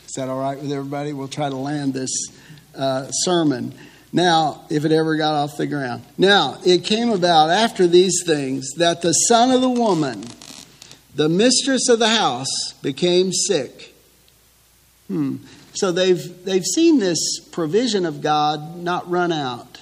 Is 0.07 0.12
that 0.16 0.29
all 0.29 0.40
right 0.40 0.59
with 0.59 0.72
everybody? 0.72 1.12
We'll 1.12 1.29
try 1.29 1.48
to 1.48 1.57
land 1.57 1.94
this 1.94 2.11
uh, 2.75 3.11
sermon. 3.11 3.75
Now, 4.12 4.64
if 4.68 4.85
it 4.85 4.92
ever 4.92 5.16
got 5.16 5.35
off 5.35 5.57
the 5.57 5.66
ground. 5.66 6.03
Now, 6.18 6.59
it 6.66 6.85
came 6.85 7.11
about 7.11 7.51
after 7.51 7.87
these 7.87 8.22
things 8.27 8.72
that 8.77 9.01
the 9.03 9.12
son 9.12 9.51
of 9.51 9.61
the 9.61 9.70
woman, 9.70 10.25
the 11.14 11.29
mistress 11.29 11.88
of 11.88 11.98
the 11.98 12.09
house, 12.09 12.72
became 12.83 13.33
sick. 13.33 13.94
Hmm. 15.09 15.37
So 15.75 15.92
they've, 15.92 16.44
they've 16.44 16.64
seen 16.64 16.98
this 16.98 17.40
provision 17.51 18.07
of 18.07 18.20
God 18.20 18.77
not 18.77 19.11
run 19.11 19.33
out. 19.33 19.81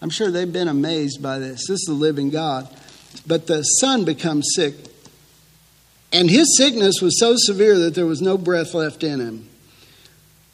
I'm 0.00 0.10
sure 0.10 0.30
they've 0.30 0.52
been 0.52 0.68
amazed 0.68 1.22
by 1.22 1.38
this. 1.38 1.68
This 1.68 1.80
is 1.80 1.84
the 1.86 1.94
living 1.94 2.30
God. 2.30 2.68
But 3.26 3.46
the 3.46 3.62
son 3.62 4.04
becomes 4.04 4.48
sick, 4.54 4.74
and 6.12 6.30
his 6.30 6.56
sickness 6.56 7.00
was 7.00 7.20
so 7.20 7.34
severe 7.36 7.78
that 7.80 7.94
there 7.94 8.06
was 8.06 8.20
no 8.20 8.36
breath 8.36 8.74
left 8.74 9.04
in 9.04 9.20
him. 9.20 9.48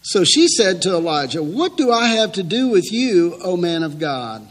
So 0.02 0.24
she 0.24 0.48
said 0.48 0.82
to 0.82 0.94
Elijah, 0.94 1.42
What 1.42 1.76
do 1.76 1.92
I 1.92 2.08
have 2.08 2.32
to 2.32 2.42
do 2.42 2.68
with 2.68 2.92
you, 2.92 3.38
O 3.42 3.56
man 3.56 3.82
of 3.82 3.98
God? 3.98 4.46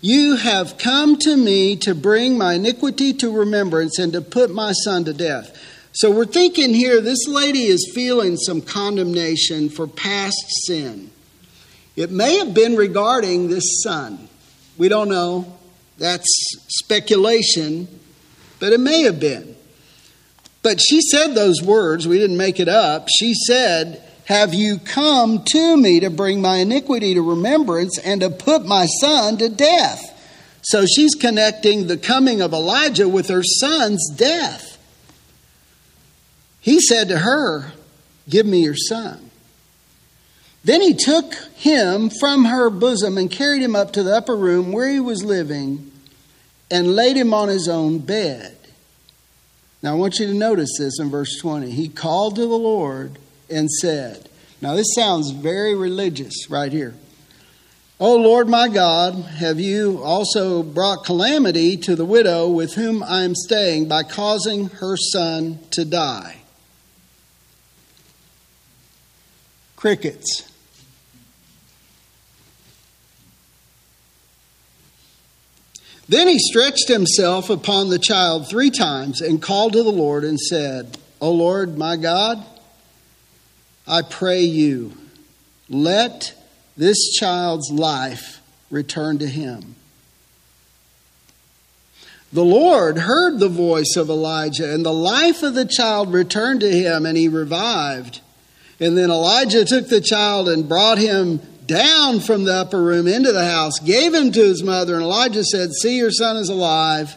You 0.00 0.36
have 0.36 0.78
come 0.78 1.16
to 1.18 1.36
me 1.36 1.76
to 1.76 1.94
bring 1.94 2.38
my 2.38 2.54
iniquity 2.54 3.12
to 3.14 3.30
remembrance 3.30 3.98
and 3.98 4.12
to 4.14 4.22
put 4.22 4.50
my 4.50 4.72
son 4.72 5.04
to 5.04 5.12
death. 5.12 5.56
So 5.92 6.10
we're 6.10 6.24
thinking 6.24 6.72
here 6.72 7.00
this 7.00 7.26
lady 7.26 7.64
is 7.64 7.90
feeling 7.94 8.36
some 8.36 8.62
condemnation 8.62 9.68
for 9.68 9.86
past 9.86 10.42
sin. 10.64 11.10
It 11.96 12.10
may 12.10 12.38
have 12.38 12.54
been 12.54 12.76
regarding 12.76 13.48
this 13.48 13.82
son. 13.82 14.28
We 14.78 14.88
don't 14.88 15.08
know. 15.08 15.58
That's 15.98 16.26
speculation, 16.68 17.86
but 18.58 18.72
it 18.72 18.80
may 18.80 19.02
have 19.02 19.20
been. 19.20 19.54
But 20.62 20.80
she 20.80 21.02
said 21.02 21.34
those 21.34 21.60
words. 21.62 22.08
We 22.08 22.18
didn't 22.18 22.38
make 22.38 22.60
it 22.60 22.68
up. 22.68 23.08
She 23.10 23.34
said, 23.34 24.02
Have 24.30 24.54
you 24.54 24.78
come 24.78 25.42
to 25.44 25.76
me 25.76 25.98
to 25.98 26.08
bring 26.08 26.40
my 26.40 26.58
iniquity 26.58 27.14
to 27.14 27.20
remembrance 27.20 27.98
and 27.98 28.20
to 28.20 28.30
put 28.30 28.64
my 28.64 28.86
son 29.00 29.38
to 29.38 29.48
death? 29.48 30.00
So 30.62 30.86
she's 30.86 31.16
connecting 31.16 31.88
the 31.88 31.96
coming 31.96 32.40
of 32.40 32.52
Elijah 32.52 33.08
with 33.08 33.28
her 33.28 33.42
son's 33.42 34.08
death. 34.14 34.78
He 36.60 36.80
said 36.80 37.08
to 37.08 37.18
her, 37.18 37.72
Give 38.28 38.46
me 38.46 38.62
your 38.62 38.76
son. 38.76 39.32
Then 40.62 40.80
he 40.80 40.94
took 40.94 41.34
him 41.56 42.08
from 42.08 42.44
her 42.44 42.70
bosom 42.70 43.18
and 43.18 43.28
carried 43.28 43.62
him 43.62 43.74
up 43.74 43.92
to 43.94 44.04
the 44.04 44.16
upper 44.16 44.36
room 44.36 44.70
where 44.70 44.88
he 44.88 45.00
was 45.00 45.24
living 45.24 45.90
and 46.70 46.94
laid 46.94 47.16
him 47.16 47.34
on 47.34 47.48
his 47.48 47.66
own 47.66 47.98
bed. 47.98 48.56
Now, 49.82 49.90
I 49.90 49.96
want 49.96 50.20
you 50.20 50.28
to 50.28 50.34
notice 50.34 50.70
this 50.78 51.00
in 51.00 51.10
verse 51.10 51.36
20. 51.40 51.72
He 51.72 51.88
called 51.88 52.36
to 52.36 52.42
the 52.42 52.46
Lord 52.46 53.18
and 53.50 53.70
said, 53.70 54.28
Now, 54.60 54.74
this 54.74 54.94
sounds 54.94 55.30
very 55.30 55.74
religious 55.74 56.48
right 56.48 56.72
here. 56.72 56.94
O 57.98 58.16
Lord 58.16 58.48
my 58.48 58.68
God, 58.68 59.14
have 59.14 59.60
you 59.60 60.02
also 60.02 60.62
brought 60.62 61.04
calamity 61.04 61.76
to 61.78 61.94
the 61.94 62.06
widow 62.06 62.48
with 62.48 62.74
whom 62.74 63.02
I 63.02 63.24
am 63.24 63.34
staying 63.34 63.88
by 63.88 64.04
causing 64.04 64.68
her 64.68 64.96
son 64.96 65.58
to 65.72 65.84
die? 65.84 66.38
Crickets. 69.76 70.50
Then 76.08 76.26
he 76.26 76.38
stretched 76.38 76.88
himself 76.88 77.50
upon 77.50 77.90
the 77.90 77.98
child 77.98 78.48
three 78.48 78.70
times 78.70 79.20
and 79.20 79.40
called 79.40 79.74
to 79.74 79.82
the 79.82 79.92
Lord 79.92 80.24
and 80.24 80.40
said, 80.40 80.98
O 81.20 81.30
Lord 81.30 81.78
my 81.78 81.96
God, 81.96 82.44
I 83.90 84.02
pray 84.02 84.42
you, 84.42 84.92
let 85.68 86.32
this 86.76 87.10
child's 87.10 87.72
life 87.72 88.40
return 88.70 89.18
to 89.18 89.26
him. 89.26 89.74
The 92.32 92.44
Lord 92.44 92.98
heard 92.98 93.40
the 93.40 93.48
voice 93.48 93.96
of 93.96 94.08
Elijah, 94.08 94.72
and 94.72 94.86
the 94.86 94.92
life 94.92 95.42
of 95.42 95.54
the 95.54 95.64
child 95.64 96.12
returned 96.12 96.60
to 96.60 96.70
him, 96.70 97.04
and 97.04 97.18
he 97.18 97.26
revived. 97.26 98.20
And 98.78 98.96
then 98.96 99.10
Elijah 99.10 99.64
took 99.64 99.88
the 99.88 100.00
child 100.00 100.48
and 100.48 100.68
brought 100.68 100.98
him 100.98 101.40
down 101.66 102.20
from 102.20 102.44
the 102.44 102.54
upper 102.54 102.80
room 102.80 103.08
into 103.08 103.32
the 103.32 103.44
house, 103.44 103.80
gave 103.80 104.14
him 104.14 104.30
to 104.30 104.40
his 104.40 104.62
mother, 104.62 104.94
and 104.94 105.02
Elijah 105.02 105.42
said, 105.42 105.72
See, 105.72 105.98
your 105.98 106.12
son 106.12 106.36
is 106.36 106.48
alive. 106.48 107.16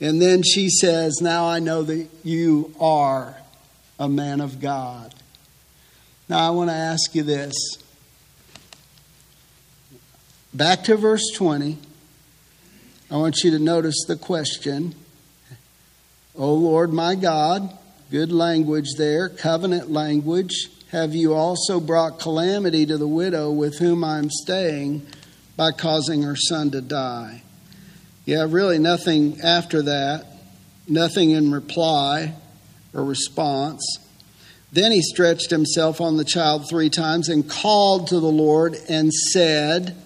And 0.00 0.22
then 0.22 0.42
she 0.42 0.70
says, 0.70 1.20
Now 1.20 1.46
I 1.46 1.58
know 1.58 1.82
that 1.82 2.08
you 2.24 2.74
are 2.80 3.36
a 3.98 4.08
man 4.08 4.40
of 4.40 4.60
God. 4.60 5.14
Now 6.30 6.46
I 6.46 6.50
want 6.50 6.70
to 6.70 6.76
ask 6.76 7.12
you 7.16 7.24
this. 7.24 7.54
Back 10.54 10.84
to 10.84 10.96
verse 10.96 11.28
20. 11.34 11.76
I 13.10 13.16
want 13.16 13.42
you 13.42 13.50
to 13.50 13.58
notice 13.58 14.04
the 14.06 14.14
question. 14.14 14.94
O 16.36 16.54
Lord 16.54 16.92
my 16.92 17.16
God, 17.16 17.76
good 18.12 18.30
language 18.30 18.90
there, 18.96 19.28
covenant 19.28 19.90
language 19.90 20.68
have 20.92 21.16
you 21.16 21.34
also 21.34 21.80
brought 21.80 22.20
calamity 22.20 22.86
to 22.86 22.96
the 22.96 23.08
widow 23.08 23.50
with 23.50 23.80
whom 23.80 24.04
I'm 24.04 24.30
staying 24.30 25.04
by 25.56 25.72
causing 25.72 26.22
her 26.22 26.36
son 26.36 26.70
to 26.70 26.80
die? 26.80 27.42
Yeah, 28.24 28.46
really 28.48 28.78
nothing 28.78 29.40
after 29.40 29.82
that, 29.82 30.26
nothing 30.86 31.32
in 31.32 31.50
reply 31.50 32.34
or 32.94 33.02
response. 33.02 33.98
Then 34.72 34.92
he 34.92 35.02
stretched 35.02 35.50
himself 35.50 36.00
on 36.00 36.16
the 36.16 36.24
child 36.24 36.68
three 36.68 36.90
times 36.90 37.28
and 37.28 37.48
called 37.48 38.08
to 38.08 38.20
the 38.20 38.26
Lord 38.26 38.76
and 38.88 39.12
said, 39.12 39.96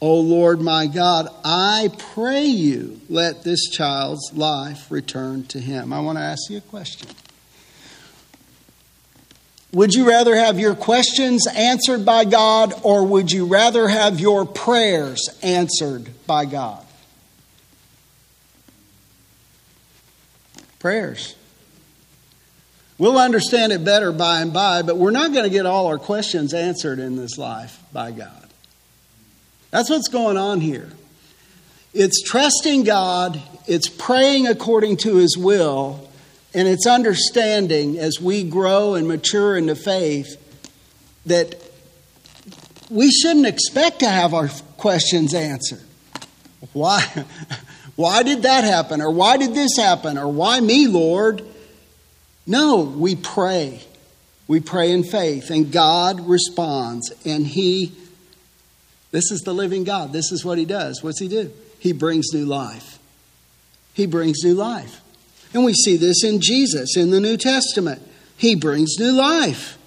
O 0.00 0.18
Lord 0.18 0.60
my 0.60 0.86
God, 0.86 1.28
I 1.44 1.90
pray 2.14 2.44
you, 2.44 3.00
let 3.08 3.44
this 3.44 3.68
child's 3.68 4.32
life 4.32 4.90
return 4.90 5.44
to 5.48 5.60
him. 5.60 5.92
I 5.92 6.00
want 6.00 6.18
to 6.18 6.22
ask 6.22 6.50
you 6.50 6.58
a 6.58 6.62
question. 6.62 7.08
Would 9.72 9.94
you 9.94 10.08
rather 10.08 10.34
have 10.34 10.58
your 10.58 10.74
questions 10.74 11.46
answered 11.46 12.04
by 12.04 12.24
God 12.24 12.74
or 12.82 13.06
would 13.06 13.30
you 13.30 13.46
rather 13.46 13.86
have 13.86 14.18
your 14.18 14.44
prayers 14.44 15.28
answered 15.42 16.10
by 16.26 16.44
God? 16.46 16.84
Prayers. 20.80 21.36
We'll 23.00 23.18
understand 23.18 23.72
it 23.72 23.82
better 23.82 24.12
by 24.12 24.42
and 24.42 24.52
by, 24.52 24.82
but 24.82 24.98
we're 24.98 25.10
not 25.10 25.32
going 25.32 25.44
to 25.44 25.50
get 25.50 25.64
all 25.64 25.86
our 25.86 25.96
questions 25.96 26.52
answered 26.52 26.98
in 26.98 27.16
this 27.16 27.38
life 27.38 27.82
by 27.94 28.10
God. 28.10 28.46
That's 29.70 29.88
what's 29.88 30.08
going 30.08 30.36
on 30.36 30.60
here. 30.60 30.90
It's 31.94 32.22
trusting 32.22 32.84
God, 32.84 33.40
it's 33.66 33.88
praying 33.88 34.48
according 34.48 34.98
to 34.98 35.16
His 35.16 35.34
will, 35.38 36.10
and 36.52 36.68
it's 36.68 36.86
understanding 36.86 37.96
as 37.96 38.20
we 38.20 38.44
grow 38.44 38.92
and 38.92 39.08
mature 39.08 39.56
into 39.56 39.76
faith 39.76 40.36
that 41.24 41.54
we 42.90 43.10
shouldn't 43.10 43.46
expect 43.46 44.00
to 44.00 44.10
have 44.10 44.34
our 44.34 44.50
questions 44.76 45.32
answered. 45.32 45.80
Why? 46.74 47.02
Why 47.96 48.22
did 48.24 48.42
that 48.42 48.64
happen? 48.64 49.00
Or 49.00 49.10
why 49.10 49.36
did 49.36 49.54
this 49.54 49.76
happen? 49.76 50.16
Or 50.16 50.28
why 50.28 50.60
me, 50.60 50.86
Lord? 50.86 51.44
No, 52.46 52.80
we 52.82 53.16
pray. 53.16 53.82
We 54.48 54.60
pray 54.60 54.90
in 54.90 55.04
faith, 55.04 55.50
and 55.50 55.70
God 55.70 56.20
responds, 56.28 57.12
and 57.24 57.46
He 57.46 57.92
This 59.12 59.30
is 59.30 59.40
the 59.40 59.54
living 59.54 59.84
God. 59.84 60.12
This 60.12 60.30
is 60.32 60.44
what 60.44 60.58
he 60.58 60.64
does. 60.64 61.02
What's 61.02 61.18
he 61.18 61.28
do? 61.28 61.52
He 61.78 61.92
brings 61.92 62.32
new 62.32 62.46
life. 62.46 62.98
He 63.92 64.06
brings 64.06 64.44
new 64.44 64.54
life. 64.54 65.00
And 65.52 65.64
we 65.64 65.72
see 65.72 65.96
this 65.96 66.22
in 66.22 66.40
Jesus 66.40 66.96
in 66.96 67.10
the 67.10 67.20
New 67.20 67.36
Testament. 67.36 68.02
He 68.36 68.54
brings 68.54 68.98
new 68.98 69.12
life. 69.12 69.78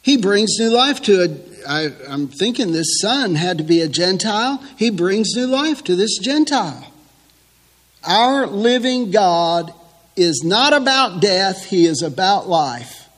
He 0.00 0.16
brings 0.16 0.58
new 0.58 0.70
life 0.70 1.02
to 1.02 1.22
a. 1.22 1.52
I, 1.68 1.90
I'm 2.08 2.28
thinking 2.28 2.72
this 2.72 3.00
son 3.00 3.36
had 3.36 3.58
to 3.58 3.64
be 3.64 3.80
a 3.80 3.88
Gentile. 3.88 4.62
He 4.76 4.90
brings 4.90 5.28
new 5.36 5.46
life 5.46 5.84
to 5.84 5.96
this 5.96 6.18
Gentile. 6.18 6.92
Our 8.04 8.46
living 8.46 9.10
God 9.10 9.72
is 10.16 10.42
not 10.44 10.72
about 10.72 11.20
death, 11.20 11.64
He 11.64 11.86
is 11.86 12.02
about 12.02 12.48
life. 12.48 13.08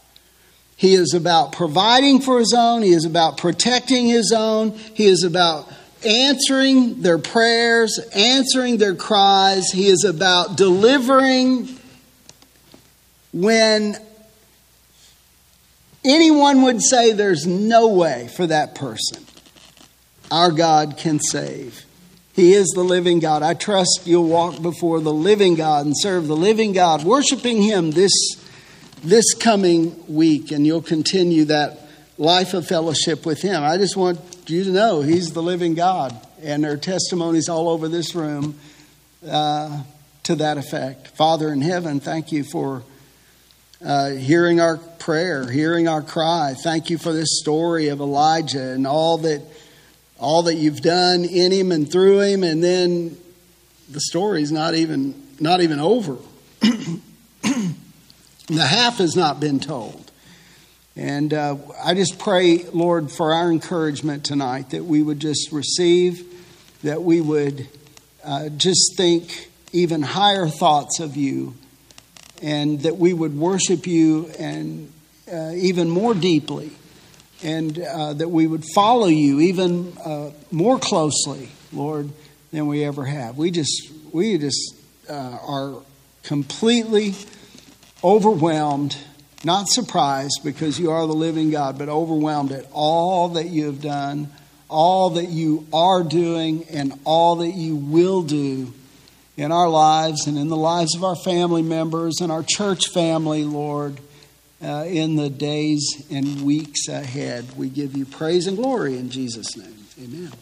He 0.76 0.94
is 0.94 1.14
about 1.14 1.52
providing 1.52 2.20
for 2.20 2.38
His 2.38 2.54
own, 2.57 2.83
He 2.83 2.92
is 2.92 3.04
about 3.04 3.38
protecting 3.38 4.07
His 4.07 4.33
own, 4.33 4.72
He 4.72 5.07
is 5.07 5.24
about 5.24 5.70
answering 6.04 7.02
their 7.02 7.18
prayers, 7.18 7.98
answering 8.14 8.78
their 8.78 8.94
cries, 8.94 9.70
He 9.70 9.87
is 9.87 10.04
about 10.04 10.57
delivering 10.57 11.68
when 13.33 13.96
anyone 16.04 16.62
would 16.62 16.83
say 16.83 17.12
there's 17.12 17.46
no 17.46 17.88
way 17.88 18.28
for 18.37 18.46
that 18.46 18.74
person. 18.74 19.24
Our 20.30 20.52
God 20.52 20.96
can 20.96 21.20
save. 21.20 21.85
He 22.35 22.53
is 22.53 22.66
the 22.75 22.83
living 22.83 23.20
God. 23.20 23.44
I 23.44 23.55
trust 23.55 24.03
you'll 24.05 24.27
walk 24.27 24.61
before 24.61 25.01
the 25.01 25.12
living 25.12 25.55
God 25.55 25.87
and 25.87 25.94
serve 25.97 26.27
the 26.27 26.37
living 26.37 26.73
God, 26.73 27.05
worshiping 27.05 27.62
Him 27.62 27.92
this, 27.92 28.12
this 29.05 29.35
coming 29.35 29.94
week, 30.12 30.51
and 30.51 30.66
you'll 30.66 30.83
continue 30.83 31.44
that 31.44 31.79
life 32.18 32.53
of 32.53 32.66
fellowship 32.66 33.25
with 33.25 33.40
Him. 33.40 33.62
I 33.62 33.77
just 33.77 33.97
want 33.97 34.18
you 34.49 34.64
to 34.64 34.70
know 34.70 35.01
He's 35.01 35.33
the 35.33 35.42
living 35.42 35.75
God, 35.75 36.14
and 36.42 36.64
there 36.64 36.73
are 36.73 36.77
testimonies 36.77 37.49
all 37.49 37.68
over 37.68 37.88
this 37.88 38.16
room 38.16 38.59
uh, 39.29 39.85
to 40.25 40.35
that 40.35 40.59
effect. 40.59 41.09
Father 41.09 41.53
in 41.53 41.61
heaven, 41.61 42.01
thank 42.01 42.33
you 42.33 42.42
for 42.42 42.83
uh, 43.85 44.11
hearing 44.11 44.61
our 44.61 44.79
prayer, 44.79 45.49
hearing 45.49 45.87
our 45.87 46.03
cry. 46.03 46.55
Thank 46.64 46.90
you 46.90 46.99
for 46.99 47.12
this 47.12 47.38
story 47.40 47.88
of 47.88 48.01
Elijah 48.01 48.73
and 48.73 48.88
all 48.88 49.18
that 49.18 49.42
all 50.25 50.45
that 50.45 50.55
you've 50.55 50.81
done 50.81 51.23
in 51.25 51.53
him 51.53 51.71
and 51.71 51.91
through 51.91 52.21
him, 52.21 52.43
and 52.43 52.65
then 52.65 53.15
the 53.91 54.01
story's 54.01 54.51
not 54.51 54.75
even 54.75 55.15
not 55.39 55.61
even 55.61 55.79
over. 55.79 56.17
the 56.61 57.77
half 58.49 58.99
has 58.99 59.15
not 59.15 59.39
been 59.39 59.61
told. 59.61 60.11
And 60.97 61.35
uh, 61.35 61.57
I 61.83 61.93
just 61.95 62.19
pray, 62.19 62.65
Lord, 62.73 63.11
for 63.13 63.35
our 63.35 63.53
encouragement 63.53 64.25
tonight 64.25 64.71
that 64.71 64.85
we 64.85 65.03
would 65.03 65.21
just 65.21 65.53
receive, 65.53 66.25
that 66.83 67.03
we 67.03 67.21
would 67.21 67.69
uh, 68.25 68.49
just 68.49 68.97
think 68.97 69.51
even 69.73 70.01
higher 70.03 70.47
thoughts 70.47 71.01
of 71.01 71.17
you, 71.17 71.55
and 72.41 72.81
that 72.81 72.97
we 72.97 73.13
would 73.13 73.37
worship 73.37 73.87
you 73.87 74.31
and 74.39 74.91
uh, 75.31 75.51
even 75.55 75.91
more 75.91 76.15
deeply 76.15 76.71
and 77.44 77.78
uh, 77.78 78.14
that 78.14 78.30
we 78.30 78.46
would 78.46 78.64
follow 78.74 79.07
you 79.07 79.40
even 79.40 79.96
uh, 79.98 80.30
more 80.50 80.78
closely, 80.78 81.50
Lord, 81.72 82.11
than 82.50 82.66
we 82.66 82.83
ever 82.85 83.04
have. 83.04 83.37
We 83.37 83.50
just, 83.50 83.92
we 84.12 84.38
just 84.38 84.74
uh, 85.09 85.38
are 85.46 85.74
completely 86.22 87.14
overwhelmed, 88.02 88.96
not 89.44 89.68
surprised 89.68 90.40
because 90.42 90.80
you 90.80 90.90
are 90.90 91.07
the 91.07 91.12
living 91.12 91.50
God, 91.50 91.78
but 91.78 91.90
overwhelmed 91.90 92.50
at 92.50 92.66
all 92.72 93.28
that 93.30 93.50
you 93.50 93.66
have 93.66 93.83
done, 93.83 94.30
all 94.70 95.11
that 95.11 95.28
you 95.28 95.66
are 95.70 96.02
doing, 96.02 96.64
and 96.70 96.98
all 97.04 97.37
that 97.37 97.52
you 97.52 97.76
will 97.76 98.22
do 98.22 98.72
in 99.37 99.52
our 99.52 99.68
lives 99.68 100.26
and 100.26 100.38
in 100.38 100.48
the 100.48 100.57
lives 100.57 100.96
of 100.96 101.04
our 101.04 101.16
family 101.16 101.62
members 101.62 102.20
and 102.22 102.33
our 102.33 102.42
church 102.42 102.88
family, 102.88 103.44
Lord 103.44 104.00
uh, 104.64 104.85
in 104.85 105.16
the 105.16 105.29
days 105.29 106.07
and 106.11 106.42
weeks 106.42 106.88
ahead. 106.88 107.57
We 107.57 107.68
give 107.68 107.96
you 107.96 108.07
praise 108.07 108.46
and 108.46 108.57
glory 108.57 108.96
in 108.98 109.11
Jesus' 109.11 109.57
name. 109.57 109.87
Amen. 110.03 110.33